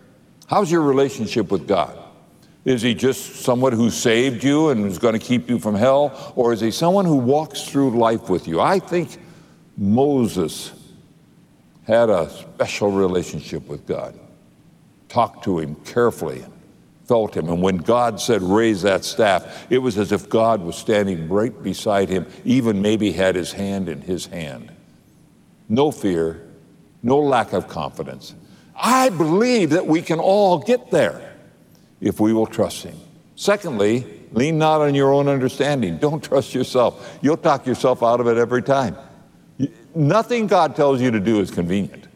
How's 0.48 0.72
your 0.72 0.82
relationship 0.82 1.52
with 1.52 1.68
God? 1.68 1.98
Is 2.68 2.82
he 2.82 2.96
just 2.96 3.44
someone 3.44 3.72
who 3.72 3.90
saved 3.90 4.44
you 4.44 4.72
and 4.72 4.86
is 4.88 5.00
going 5.00 5.14
to 5.14 5.26
keep 5.26 5.50
you 5.50 5.58
from 5.58 5.74
hell? 5.74 6.34
Or 6.36 6.52
is 6.52 6.60
he 6.60 6.70
someone 6.70 7.06
who 7.06 7.16
walks 7.16 7.64
through 7.64 7.98
life 7.98 8.28
with 8.28 8.46
you? 8.46 8.60
I 8.60 8.80
think 8.80 9.18
Moses 9.78 10.74
had 11.86 12.10
a 12.10 12.30
special 12.30 12.92
relationship 12.92 13.66
with 13.70 13.88
God. 13.88 14.20
Talked 15.08 15.46
to 15.46 15.60
him 15.60 15.76
carefully 15.86 16.44
felt 17.06 17.38
him. 17.38 17.48
And 17.48 17.62
when 17.62 17.78
God 17.78 18.20
said, 18.20 18.42
raise 18.42 18.82
that 18.82 19.06
staff, 19.06 19.66
it 19.70 19.78
was 19.78 19.98
as 19.98 20.12
if 20.12 20.28
God 20.28 20.62
was 20.62 20.76
standing 20.76 21.30
right 21.30 21.64
beside 21.64 22.10
him, 22.10 22.28
even 22.44 22.82
maybe 22.82 23.14
had 23.14 23.36
his 23.36 23.54
hand 23.54 23.88
in 23.88 24.02
his 24.02 24.26
hand. 24.26 24.74
No 25.70 25.90
fear, 25.90 26.46
no 27.02 27.18
lack 27.20 27.54
of 27.54 27.70
confidence. 27.70 28.36
I 28.76 29.08
believe 29.08 29.70
that 29.70 29.88
we 29.88 30.02
can 30.02 30.20
all 30.20 30.60
get 30.60 30.92
there 30.92 31.37
if 32.02 32.20
we 32.20 32.34
will 32.34 32.46
trust 32.46 32.84
him. 32.84 32.96
Secondly, 33.36 34.06
lean 34.32 34.58
not 34.58 34.82
on 34.82 34.96
your 34.96 35.14
own 35.14 35.28
understanding. 35.28 35.98
Don't 35.98 36.24
trust 36.24 36.56
yourself. 36.56 37.20
You'll 37.22 37.38
talk 37.38 37.66
yourself 37.66 38.02
out 38.02 38.20
of 38.20 38.28
it 38.28 38.38
every 38.38 38.64
time. 38.64 38.98
nothing 39.94 40.48
God 40.48 40.76
tells 40.76 41.02
you 41.02 41.12
to 41.12 41.20
do 41.20 41.40
is 41.40 41.52
convenient. 41.52 42.08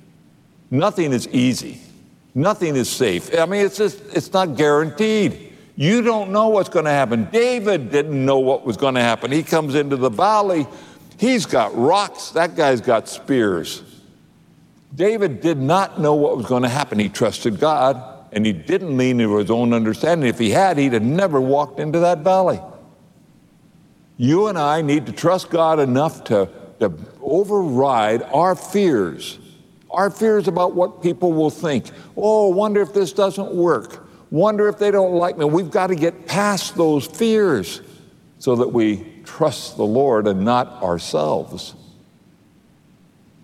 Nothing 0.69 1.13
is 1.13 1.27
easy. 1.29 1.79
Nothing 2.33 2.75
is 2.75 2.89
safe. 2.89 3.37
I 3.37 3.45
mean, 3.45 3.65
it's 3.65 3.77
just, 3.77 3.99
it's 4.15 4.31
not 4.31 4.55
guaranteed. 4.55 5.53
You 5.75 6.01
don't 6.01 6.31
know 6.31 6.49
what's 6.49 6.69
going 6.69 6.85
to 6.85 6.91
happen. 6.91 7.27
David 7.31 7.91
didn't 7.91 8.25
know 8.25 8.39
what 8.39 8.65
was 8.65 8.77
going 8.77 8.95
to 8.95 9.01
happen. 9.01 9.31
He 9.31 9.43
comes 9.43 9.75
into 9.75 9.97
the 9.97 10.09
valley. 10.09 10.67
He's 11.17 11.45
got 11.45 11.75
rocks. 11.75 12.29
That 12.31 12.55
guy's 12.55 12.81
got 12.81 13.07
spears. 13.07 13.83
David 14.93 15.41
did 15.41 15.57
not 15.57 15.99
know 15.99 16.15
what 16.15 16.37
was 16.37 16.45
going 16.45 16.63
to 16.63 16.69
happen. 16.69 16.99
He 16.99 17.09
trusted 17.09 17.59
God 17.59 18.10
and 18.31 18.45
he 18.45 18.53
didn't 18.53 18.97
lean 18.97 19.19
into 19.19 19.37
his 19.37 19.51
own 19.51 19.73
understanding. 19.73 20.27
If 20.29 20.39
he 20.39 20.51
had, 20.51 20.77
he'd 20.77 20.93
have 20.93 21.03
never 21.03 21.41
walked 21.41 21.79
into 21.79 21.99
that 21.99 22.19
valley. 22.19 22.61
You 24.17 24.47
and 24.47 24.57
I 24.57 24.81
need 24.81 25.07
to 25.07 25.11
trust 25.11 25.49
God 25.49 25.79
enough 25.79 26.23
to, 26.25 26.49
to 26.79 26.93
override 27.21 28.23
our 28.23 28.55
fears, 28.55 29.39
our 29.89 30.09
fears 30.09 30.47
about 30.47 30.75
what 30.75 31.01
people 31.01 31.33
will 31.33 31.49
think. 31.49 31.89
Oh, 32.15 32.49
wonder 32.49 32.81
if 32.81 32.93
this 32.93 33.11
doesn't 33.13 33.53
work. 33.53 34.07
Wonder 34.29 34.69
if 34.69 34.77
they 34.77 34.91
don't 34.91 35.13
like 35.13 35.37
me. 35.37 35.45
We've 35.45 35.71
got 35.71 35.87
to 35.87 35.95
get 35.95 36.27
past 36.27 36.75
those 36.75 37.05
fears 37.05 37.81
so 38.39 38.55
that 38.55 38.69
we 38.69 39.05
trust 39.25 39.75
the 39.75 39.85
Lord 39.85 40.27
and 40.27 40.45
not 40.45 40.81
ourselves. 40.81 41.75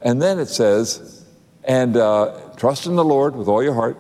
And 0.02 0.22
then 0.22 0.40
it 0.40 0.48
says, 0.48 1.26
and 1.64 1.98
uh, 1.98 2.40
trust 2.56 2.86
in 2.86 2.96
the 2.96 3.04
Lord 3.04 3.36
with 3.36 3.50
all 3.50 3.62
your 3.62 3.74
heart 3.74 3.98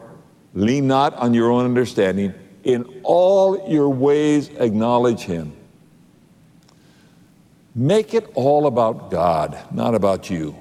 Lean 0.57 0.87
not 0.87 1.13
on 1.13 1.35
your 1.35 1.51
own 1.51 1.65
understanding. 1.65 2.33
In 2.63 3.01
all 3.03 3.69
your 3.69 3.89
ways, 3.89 4.49
acknowledge 4.57 5.19
Him. 5.19 5.55
Make 7.75 8.15
it 8.15 8.27
all 8.33 8.65
about 8.65 9.11
God, 9.11 9.55
not 9.71 9.93
about 9.93 10.31
you. 10.31 10.55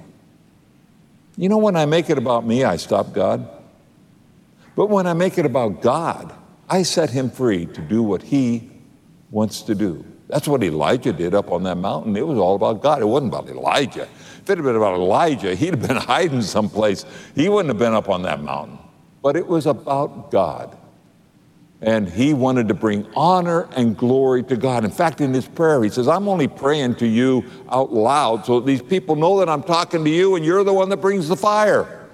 You 1.38 1.48
know, 1.48 1.56
when 1.56 1.76
I 1.76 1.87
make 1.87 2.11
it 2.11 2.18
about 2.18 2.46
me, 2.46 2.62
I 2.62 2.76
stop 2.76 3.14
God. 3.14 3.48
But 4.74 4.90
when 4.90 5.06
I 5.06 5.14
make 5.14 5.38
it 5.38 5.46
about 5.46 5.80
God, 5.80 6.30
I 6.68 6.82
set 6.82 7.09
Him 7.09 7.30
free 7.30 7.64
to 7.64 7.80
do 7.80 8.02
what 8.02 8.22
He 8.22 8.68
wants 9.30 9.62
to 9.62 9.74
do. 9.74 10.04
That's 10.28 10.46
what 10.46 10.62
Elijah 10.62 11.14
did 11.14 11.35
up 11.35 11.50
on 11.50 11.62
that 11.62 11.78
mountain. 11.78 12.14
It 12.18 12.26
was 12.26 12.37
all 12.37 12.54
about 12.54 12.82
God. 12.82 13.00
It 13.00 13.06
wasn't 13.06 13.32
about 13.32 13.48
Elijah. 13.48 14.02
If 14.02 14.50
it 14.50 14.59
had 14.59 14.62
been 14.62 14.76
about 14.76 14.96
Elijah, 14.96 15.54
he'd 15.54 15.70
have 15.70 15.88
been 15.88 15.96
hiding 16.12 16.42
someplace. 16.42 17.06
He 17.35 17.48
wouldn't 17.48 17.68
have 17.68 17.78
been 17.78 17.94
up 17.94 18.11
on 18.11 18.22
that 18.22 18.42
mountain 18.42 18.78
but 19.22 19.37
it 19.37 19.46
was 19.46 19.66
about 19.66 20.31
God. 20.31 20.76
And 21.83 22.09
he 22.09 22.33
wanted 22.33 22.68
to 22.68 22.74
bring 22.74 23.07
honor 23.14 23.68
and 23.76 23.96
glory 23.96 24.42
to 24.44 24.57
God. 24.57 24.85
In 24.85 24.90
fact, 24.90 25.20
in 25.20 25.35
his 25.35 25.46
prayer, 25.46 25.83
he 25.83 25.90
says, 25.90 26.09
I'm 26.09 26.26
only 26.26 26.48
praying 26.48 26.94
to 26.96 27.07
you 27.07 27.44
out 27.68 27.92
loud 27.92 28.46
so 28.46 28.61
these 28.61 28.81
people 28.81 29.14
know 29.14 29.38
that 29.40 29.48
I'm 29.48 29.62
talking 29.62 30.02
to 30.02 30.11
you 30.11 30.37
and 30.37 30.44
you're 30.44 30.64
the 30.64 30.72
one 30.72 30.88
that 30.88 30.98
brings 30.98 31.29
the 31.29 31.37
fire. 31.37 32.07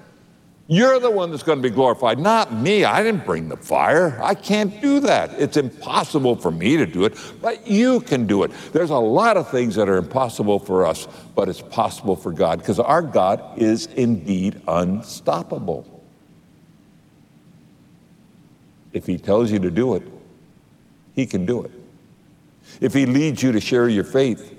You're 0.69 1.01
the 1.01 1.11
one 1.11 1.31
that's 1.31 1.43
going 1.43 1.61
to 1.61 1.69
be 1.69 1.75
glorified, 1.75 2.19
not 2.19 2.53
me. 2.55 2.85
I 2.85 3.03
didn't 3.03 3.27
bring 3.27 3.49
the 3.49 3.57
fire. 3.57 4.19
I 4.23 4.35
can't 4.35 4.81
do 4.81 5.01
that. 5.01 5.38
It's 5.38 5.57
impossible 5.57 6.37
for 6.37 6.51
me 6.51 6.77
to 6.79 6.87
do 6.87 7.05
it, 7.05 7.19
but 7.43 7.67
you 7.67 8.01
can 8.01 8.27
do 8.27 8.45
it. 8.45 8.53
There's 8.73 8.91
a 8.91 8.97
lot 8.97 9.37
of 9.37 9.51
things 9.51 9.75
that 9.75 9.88
are 9.88 9.99
impossible 9.99 10.59
for 10.59 10.87
us, 10.87 11.07
but 11.35 11.49
it's 11.49 11.61
possible 11.61 12.17
for 12.17 12.33
God 12.33 12.61
because 12.61 12.79
our 12.79 13.03
God 13.03 13.59
is 13.59 13.87
indeed 13.87 14.62
unstoppable. 14.67 15.91
If 18.92 19.07
He 19.07 19.18
tells 19.18 19.50
you 19.50 19.59
to 19.61 19.70
do 19.70 19.94
it, 19.94 20.02
He 21.14 21.26
can 21.26 21.46
do 21.46 21.62
it. 21.62 21.70
If 22.81 22.94
He 22.94 23.07
leads 23.07 23.42
you 23.42 23.52
to 23.52 23.61
share 23.61 23.88
your 23.88 24.05
faith, 24.05 24.55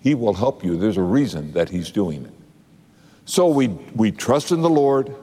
He 0.00 0.14
will 0.14 0.34
help 0.34 0.64
you. 0.64 0.76
There's 0.76 0.96
a 0.96 1.02
reason 1.02 1.52
that 1.52 1.68
He's 1.68 1.90
doing 1.90 2.24
it. 2.24 2.32
So 3.24 3.48
we, 3.48 3.68
we 3.68 4.10
trust 4.10 4.52
in 4.52 4.62
the 4.62 4.70
Lord. 4.70 5.14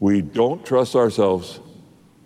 We 0.00 0.22
don't 0.22 0.64
trust 0.66 0.96
ourselves. 0.96 1.60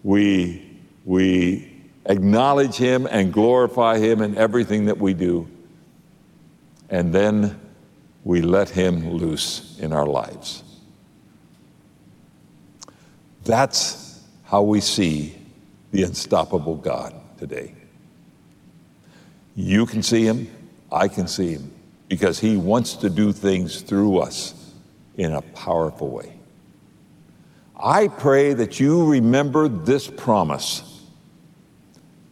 We, 0.03 0.81
we 1.05 1.83
acknowledge 2.07 2.77
Him 2.77 3.07
and 3.11 3.33
glorify 3.33 3.99
Him 3.99 4.23
in 4.23 4.37
everything 4.37 4.87
that 4.87 4.99
we 4.99 5.15
do. 5.15 5.49
And 6.89 7.13
then 7.13 7.61
we 8.25 8.41
let 8.41 8.71
Him 8.71 9.11
loose 9.13 9.79
in 9.79 9.93
our 9.93 10.07
lives. 10.07 10.63
That's 13.45 14.23
how 14.45 14.63
we 14.63 14.81
see 14.81 15.37
the 15.97 16.03
unstoppable 16.03 16.75
God 16.75 17.15
today. 17.39 17.75
You 19.55 19.87
can 19.87 20.03
see 20.03 20.25
him, 20.25 20.51
I 20.93 21.09
can 21.09 21.27
see 21.27 21.53
him, 21.53 21.73
because 22.09 22.39
he 22.39 22.59
wants 22.59 22.97
to 22.97 23.09
do 23.09 23.33
things 23.33 23.81
through 23.81 24.19
us 24.19 24.75
in 25.17 25.33
a 25.33 25.41
powerful 25.41 26.11
way. 26.11 26.39
I 27.75 28.09
pray 28.09 28.53
that 28.53 28.79
you 28.79 29.07
remember 29.07 29.69
this 29.69 30.07
promise 30.07 30.83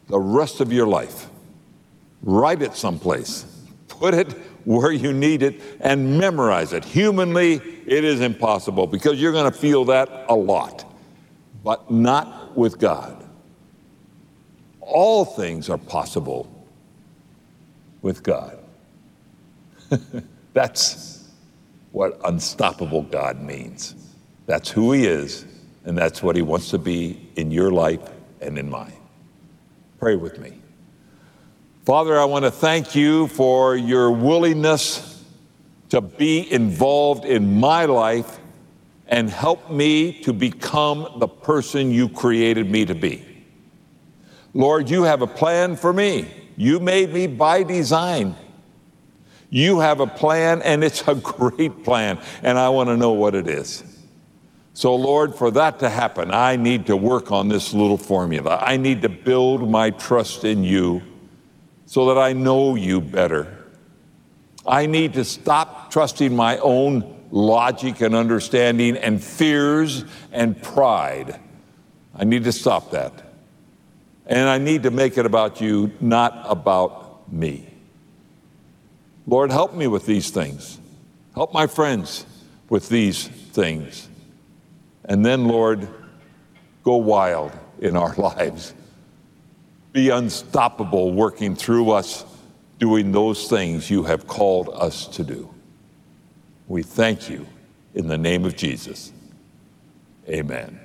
the 0.09 0.21
rest 0.21 0.61
of 0.61 0.71
your 0.71 0.87
life. 0.87 1.31
Write 2.23 2.61
it 2.61 2.77
someplace, 2.77 3.47
put 3.89 4.13
it 4.13 4.31
where 4.67 4.93
you 4.93 5.15
need 5.15 5.43
it, 5.43 5.59
and 5.81 6.19
memorize 6.19 6.75
it. 6.75 6.85
Humanly, 6.85 7.63
it 7.87 8.05
is 8.05 8.21
impossible 8.21 8.87
because 8.87 9.19
you're 9.19 9.33
going 9.33 9.51
to 9.51 9.59
feel 9.59 9.87
that 9.87 10.27
a 10.29 10.35
lot, 10.35 10.85
but 11.63 11.91
not 11.91 12.55
with 12.59 12.79
God 12.79 13.24
all 14.87 15.25
things 15.25 15.69
are 15.69 15.79
possible 15.79 16.51
with 18.03 18.23
God. 18.23 18.59
That's 20.53 21.29
what 21.93 22.19
unstoppable 22.25 23.03
God 23.03 23.41
means. 23.41 23.95
That's 24.47 24.71
who 24.71 24.93
He 24.93 25.07
is, 25.07 25.47
and 25.85 25.97
that's 25.97 26.23
what 26.23 26.37
He 26.37 26.43
wants 26.43 26.71
to 26.71 26.79
be 26.79 27.31
in 27.37 27.51
your 27.51 27.71
life 27.71 28.01
and 28.41 28.59
in 28.59 28.69
mine. 28.69 28.93
Pray 29.99 30.17
with 30.17 30.39
me. 30.39 30.61
Father, 31.85 32.19
I 32.19 32.25
want 32.25 32.45
to 32.45 32.51
thank 32.51 32.95
you 32.95 33.29
for 33.29 33.77
your 33.77 34.11
willingness 34.11 35.25
to 35.91 36.01
be 36.01 36.51
involved 36.53 37.25
in 37.25 37.61
my 37.61 37.85
life 37.85 38.39
and 39.07 39.31
help 39.31 39.71
me 39.71 40.21
to 40.23 40.33
become 40.33 41.07
the 41.19 41.29
person 41.29 41.91
you 41.91 42.09
created 42.09 42.71
me 42.71 42.85
to 42.85 42.95
be. 42.95 43.34
Lord, 44.55 44.89
you 44.89 45.03
have 45.03 45.21
a 45.21 45.27
plan 45.27 45.77
for 45.77 45.93
me. 45.93 46.31
You 46.57 46.79
made 46.79 47.13
me 47.13 47.27
by 47.27 47.65
design. 47.65 48.37
You 49.51 49.81
have 49.81 50.01
a 50.01 50.07
plan, 50.07 50.63
and 50.63 50.83
it's 50.83 51.07
a 51.07 51.15
great 51.15 51.85
plan, 51.85 52.19
and 52.43 52.59
I 52.59 52.69
want 52.69 52.89
to 52.89 52.97
know 52.97 53.13
what 53.13 53.35
it 53.35 53.49
is. 53.49 53.83
So, 54.73 54.95
Lord, 54.95 55.35
for 55.35 55.51
that 55.53 55.79
to 55.81 55.89
happen, 55.89 56.33
I 56.33 56.57
need 56.57 56.87
to 56.87 56.97
work 56.97 57.31
on 57.31 57.49
this 57.49 57.73
little 57.73 57.97
formula. 57.97 58.59
I 58.61 58.77
need 58.77 59.03
to 59.03 59.09
build 59.09 59.71
my 59.71 59.91
trust 59.91 60.45
in 60.45 60.65
you 60.65 61.03
so 61.87 62.07
that 62.07 62.19
I 62.19 62.33
know 62.33 62.75
you 62.75 63.01
better. 63.01 63.65
I 64.67 64.87
need 64.87 65.13
to 65.15 65.25
stop 65.25 65.93
trusting 65.93 66.35
my 66.35 66.59
own 66.59 67.25
logic 67.31 68.01
and 68.01 68.15
understanding 68.15 68.97
and 68.97 69.23
fears 69.23 70.05
and 70.33 70.61
pride. 70.61 71.39
I 72.15 72.25
need 72.25 72.45
to 72.45 72.53
stop 72.53 72.91
that. 72.93 73.34
And 74.27 74.49
I 74.49 74.59
need 74.59 74.85
to 74.85 74.91
make 74.91 75.19
it 75.19 75.27
about 75.27 75.61
you, 75.61 75.93
not 76.01 76.45
about 76.49 77.31
me. 77.33 77.69
Lord, 79.27 79.51
help 79.51 79.75
me 79.75 79.87
with 79.87 80.07
these 80.07 80.31
things. 80.31 80.79
Help 81.35 81.53
my 81.53 81.67
friends 81.67 82.27
with 82.69 82.89
these 82.89 83.27
things. 83.27 84.09
And 85.05 85.25
then, 85.25 85.47
Lord, 85.47 85.89
go 86.83 86.97
wild 86.97 87.53
in 87.81 87.97
our 87.97 88.15
lives. 88.17 88.75
Be 89.93 90.11
unstoppable 90.11 91.13
working 91.13 91.55
through 91.55 91.91
us, 91.91 92.25
doing 92.79 93.13
those 93.13 93.49
things 93.49 93.91
you 93.91 94.03
have 94.05 94.27
called 94.27 94.71
us 94.71 95.07
to 95.09 95.25
do. 95.25 95.53
We 96.67 96.83
thank 96.83 97.29
you 97.29 97.47
in 97.95 98.09
the 98.09 98.19
name 98.19 98.45
of 98.45 98.57
Jesus. 98.57 99.13
Amen. 100.29 100.84